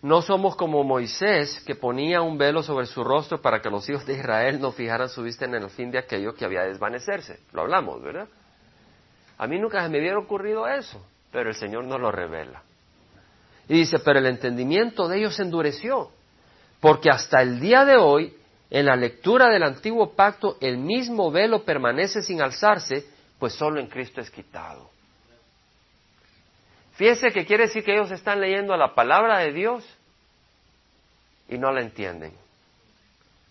[0.00, 4.06] No somos como Moisés, que ponía un velo sobre su rostro para que los hijos
[4.06, 7.40] de Israel no fijaran su vista en el fin de aquello que había de desvanecerse.
[7.52, 8.28] Lo hablamos, ¿verdad?
[9.38, 12.62] A mí nunca se me hubiera ocurrido eso, pero el Señor nos lo revela.
[13.68, 16.10] Y dice, pero el entendimiento de ellos se endureció,
[16.80, 18.36] porque hasta el día de hoy,
[18.70, 23.06] en la lectura del antiguo pacto, el mismo velo permanece sin alzarse,
[23.38, 24.90] pues solo en Cristo es quitado.
[26.94, 29.84] Fíjese que quiere decir que ellos están leyendo la palabra de Dios
[31.48, 32.32] y no la entienden.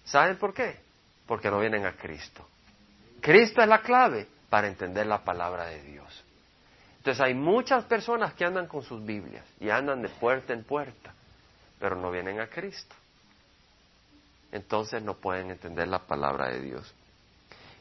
[0.04, 0.76] ¿Saben por qué?
[1.26, 2.46] Porque no vienen a Cristo.
[3.22, 6.24] Cristo es la clave para entender la palabra de Dios.
[6.98, 11.14] Entonces hay muchas personas que andan con sus Biblias y andan de puerta en puerta,
[11.80, 12.96] pero no vienen a Cristo.
[14.52, 16.94] Entonces no pueden entender la palabra de Dios.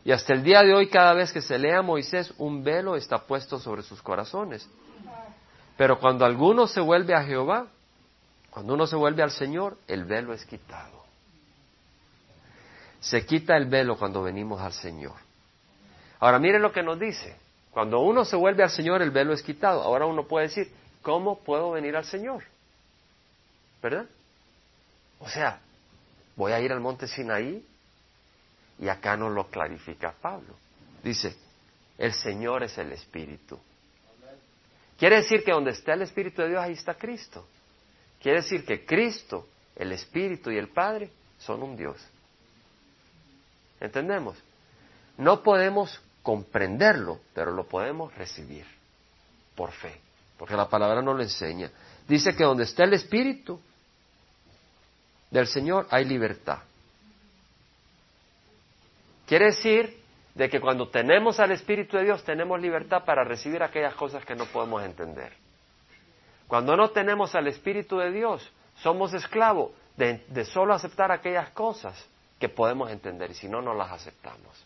[0.05, 3.19] Y hasta el día de hoy, cada vez que se lea Moisés, un velo está
[3.19, 4.69] puesto sobre sus corazones.
[5.77, 7.67] Pero cuando alguno se vuelve a Jehová,
[8.51, 11.05] cuando uno se vuelve al Señor, el velo es quitado.
[13.01, 15.26] Se quita el velo cuando venimos al Señor.
[16.21, 17.37] Ahora miren lo que nos dice.
[17.71, 19.83] Cuando uno se vuelve al Señor, el velo es quitado.
[19.83, 22.43] Ahora uno puede decir, ¿cómo puedo venir al Señor?
[23.83, 24.07] ¿Verdad?
[25.19, 25.61] O sea,
[26.37, 27.65] voy a ir al monte Sinaí
[28.79, 30.55] y acá no lo clarifica Pablo.
[31.03, 31.37] Dice,
[31.99, 33.59] el Señor es el Espíritu.
[34.99, 37.47] Quiere decir que donde está el Espíritu de Dios, ahí está Cristo.
[38.21, 41.97] Quiere decir que Cristo, el Espíritu y el Padre son un Dios.
[43.81, 44.39] ¿Entendemos?
[45.19, 48.67] No podemos comprenderlo, pero lo podemos recibir
[49.55, 50.01] por fe,
[50.37, 51.71] porque la palabra no lo enseña.
[52.09, 53.61] Dice que donde está el Espíritu
[55.31, 56.59] del Señor hay libertad.
[59.25, 60.03] Quiere decir
[60.35, 64.35] de que cuando tenemos al Espíritu de Dios tenemos libertad para recibir aquellas cosas que
[64.35, 65.33] no podemos entender.
[66.49, 68.51] Cuando no tenemos al Espíritu de Dios,
[68.83, 71.95] somos esclavos de, de solo aceptar aquellas cosas
[72.41, 74.66] que podemos entender y si no, no las aceptamos.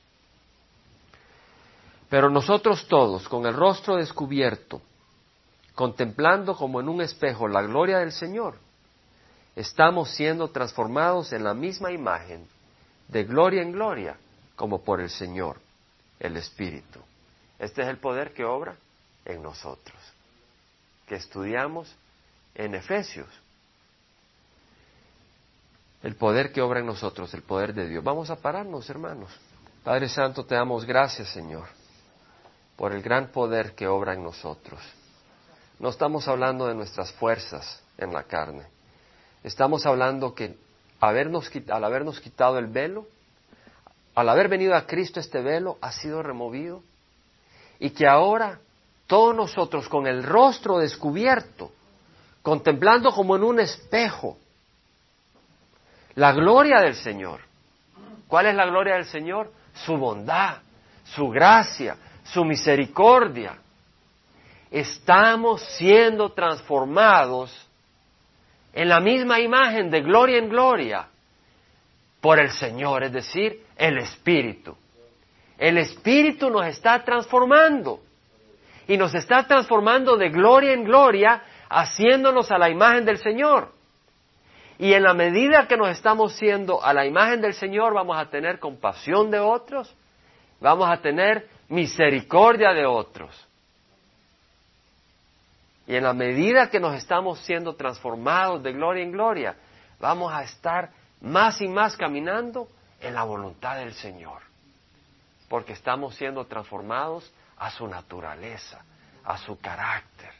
[2.10, 4.82] Pero nosotros todos, con el rostro descubierto,
[5.74, 8.58] contemplando como en un espejo la gloria del Señor,
[9.54, 12.46] estamos siendo transformados en la misma imagen
[13.08, 14.16] de gloria en gloria,
[14.56, 15.58] como por el Señor,
[16.18, 17.00] el Espíritu.
[17.58, 18.74] Este es el poder que obra
[19.24, 19.96] en nosotros,
[21.06, 21.94] que estudiamos
[22.56, 23.28] en Efesios.
[26.02, 28.02] El poder que obra en nosotros, el poder de Dios.
[28.02, 29.30] Vamos a pararnos, hermanos.
[29.84, 31.66] Padre Santo, te damos gracias, Señor,
[32.80, 34.80] por el gran poder que obra en nosotros.
[35.80, 38.64] No estamos hablando de nuestras fuerzas en la carne.
[39.44, 40.56] Estamos hablando que
[40.98, 43.06] al habernos quitado el velo,
[44.14, 46.82] al haber venido a Cristo este velo ha sido removido
[47.78, 48.60] y que ahora
[49.06, 51.72] todos nosotros con el rostro descubierto,
[52.40, 54.38] contemplando como en un espejo
[56.14, 57.40] la gloria del Señor.
[58.26, 59.52] ¿Cuál es la gloria del Señor?
[59.84, 60.60] Su bondad,
[61.04, 61.98] su gracia,
[62.32, 63.58] su misericordia.
[64.70, 67.68] Estamos siendo transformados
[68.72, 71.08] en la misma imagen de gloria en gloria
[72.20, 74.76] por el Señor, es decir, el Espíritu.
[75.58, 78.00] El Espíritu nos está transformando
[78.86, 83.72] y nos está transformando de gloria en gloria, haciéndonos a la imagen del Señor.
[84.78, 88.30] Y en la medida que nos estamos siendo a la imagen del Señor, vamos a
[88.30, 89.94] tener compasión de otros,
[90.60, 93.48] vamos a tener misericordia de otros.
[95.86, 99.56] Y en la medida que nos estamos siendo transformados de gloria en gloria,
[99.98, 100.90] vamos a estar
[101.20, 102.68] más y más caminando
[103.00, 104.42] en la voluntad del Señor.
[105.48, 108.84] Porque estamos siendo transformados a su naturaleza,
[109.24, 110.30] a su carácter.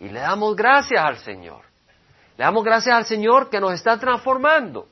[0.00, 1.62] Y le damos gracias al Señor.
[2.36, 4.88] Le damos gracias al Señor que nos está transformando.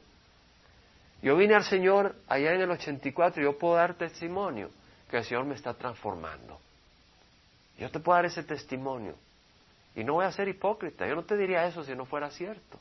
[1.22, 4.70] Yo vine al Señor allá en el 84 y yo puedo dar testimonio
[5.12, 6.58] que el Señor me está transformando.
[7.76, 9.14] Yo te puedo dar ese testimonio.
[9.94, 11.06] Y no voy a ser hipócrita.
[11.06, 12.80] Yo no te diría eso si no fuera cierto.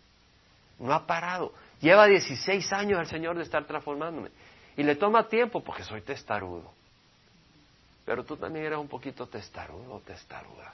[0.79, 1.53] No ha parado.
[1.81, 4.29] Lleva 16 años el Señor de estar transformándome.
[4.77, 6.71] Y le toma tiempo porque soy testarudo.
[8.05, 10.73] Pero tú también eres un poquito testarudo testaruda.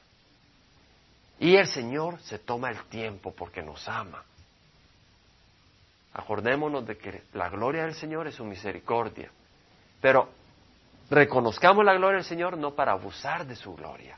[1.39, 4.23] Y el Señor se toma el tiempo porque nos ama.
[6.13, 9.31] Acordémonos de que la gloria del Señor es su misericordia.
[9.99, 10.29] Pero
[11.09, 14.17] reconozcamos la gloria del Señor no para abusar de su gloria.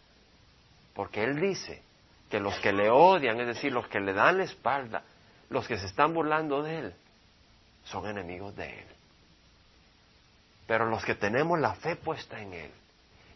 [0.94, 1.82] Porque Él dice
[2.30, 5.04] que los que le odian, es decir, los que le dan la espalda,
[5.50, 6.94] los que se están burlando de Él,
[7.86, 8.88] son enemigos de Él.
[10.68, 12.72] Pero los que tenemos la fe puesta en Él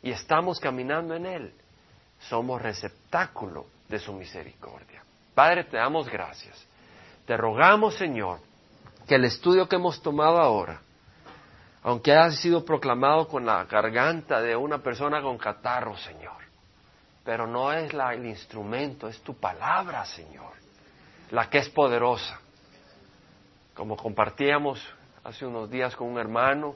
[0.04, 1.54] y estamos caminando en Él,
[2.30, 5.04] somos receptáculo de su misericordia.
[5.34, 6.64] Padre, te damos gracias.
[7.26, 8.40] Te rogamos, Señor,
[9.08, 10.82] que el estudio que hemos tomado ahora,
[11.84, 16.42] aunque haya sido proclamado con la garganta de una persona con catarro, Señor,
[17.26, 20.54] pero no es el instrumento, es tu palabra, Señor,
[21.32, 22.40] la que es poderosa.
[23.74, 24.82] Como compartíamos
[25.24, 26.76] hace unos días con un hermano,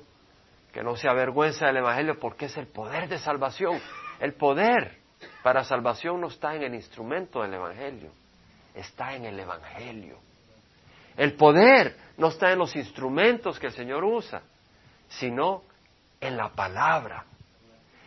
[0.74, 3.80] que no se avergüenza del Evangelio porque es el poder de salvación.
[4.20, 4.98] El poder
[5.42, 8.12] para salvación no está en el instrumento del Evangelio,
[8.76, 10.20] está en el Evangelio.
[11.16, 14.42] El poder no está en los instrumentos que el Señor usa,
[15.10, 15.64] sino
[16.20, 17.26] en la palabra.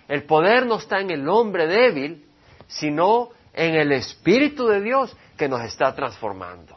[0.09, 2.27] El poder no está en el hombre débil,
[2.67, 6.77] sino en el Espíritu de Dios que nos está transformando.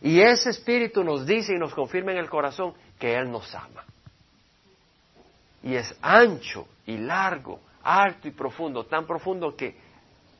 [0.00, 3.84] Y ese Espíritu nos dice y nos confirma en el corazón que Él nos ama.
[5.62, 9.76] Y es ancho y largo, alto y profundo, tan profundo que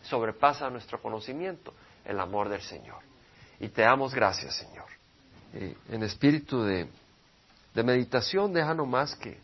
[0.02, 1.72] sobrepasa nuestro conocimiento
[2.04, 2.98] el amor del Señor.
[3.60, 4.86] Y te damos gracias, Señor.
[5.54, 6.88] Eh, en espíritu de,
[7.82, 9.38] meditación, deja más que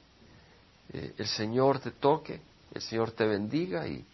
[0.92, 2.40] eh, el Señor te toque,
[2.74, 4.04] el Señor te bendiga y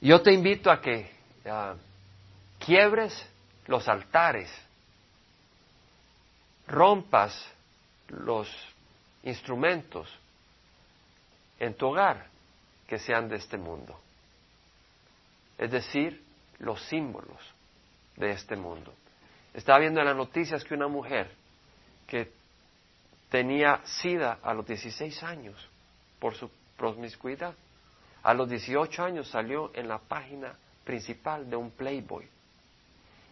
[0.00, 1.10] yo te invito a que
[2.58, 3.26] quiebres
[3.66, 4.50] los altares,
[6.66, 7.32] rompas
[8.08, 8.48] los
[9.22, 10.08] instrumentos
[11.58, 12.26] en tu hogar
[12.86, 13.98] que sean de este mundo.
[15.58, 16.22] Es decir,
[16.58, 17.40] los símbolos
[18.16, 18.92] de este mundo.
[19.54, 21.30] Estaba viendo en las noticias que una mujer
[22.06, 22.32] que
[23.30, 25.68] tenía sida a los 16 años
[26.18, 27.54] por su promiscuidad,
[28.22, 30.54] a los 18 años salió en la página
[30.84, 32.28] principal de un Playboy.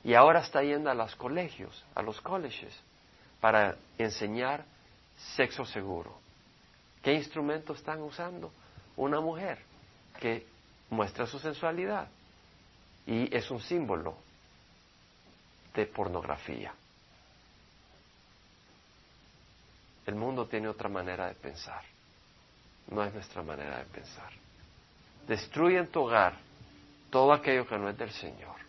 [0.04, 2.78] Y ahora está yendo a los colegios, a los colleges,
[3.40, 4.64] para enseñar
[5.36, 6.18] sexo seguro.
[7.02, 8.52] ¿Qué instrumento están usando?
[8.96, 9.58] una mujer
[10.20, 10.46] que
[10.90, 12.08] muestra su sensualidad
[13.06, 14.16] y es un símbolo
[15.74, 16.72] de pornografía.
[20.06, 21.82] El mundo tiene otra manera de pensar,
[22.90, 24.30] no es nuestra manera de pensar.
[25.26, 26.34] Destruye en tu hogar
[27.10, 28.63] todo aquello que no es del Señor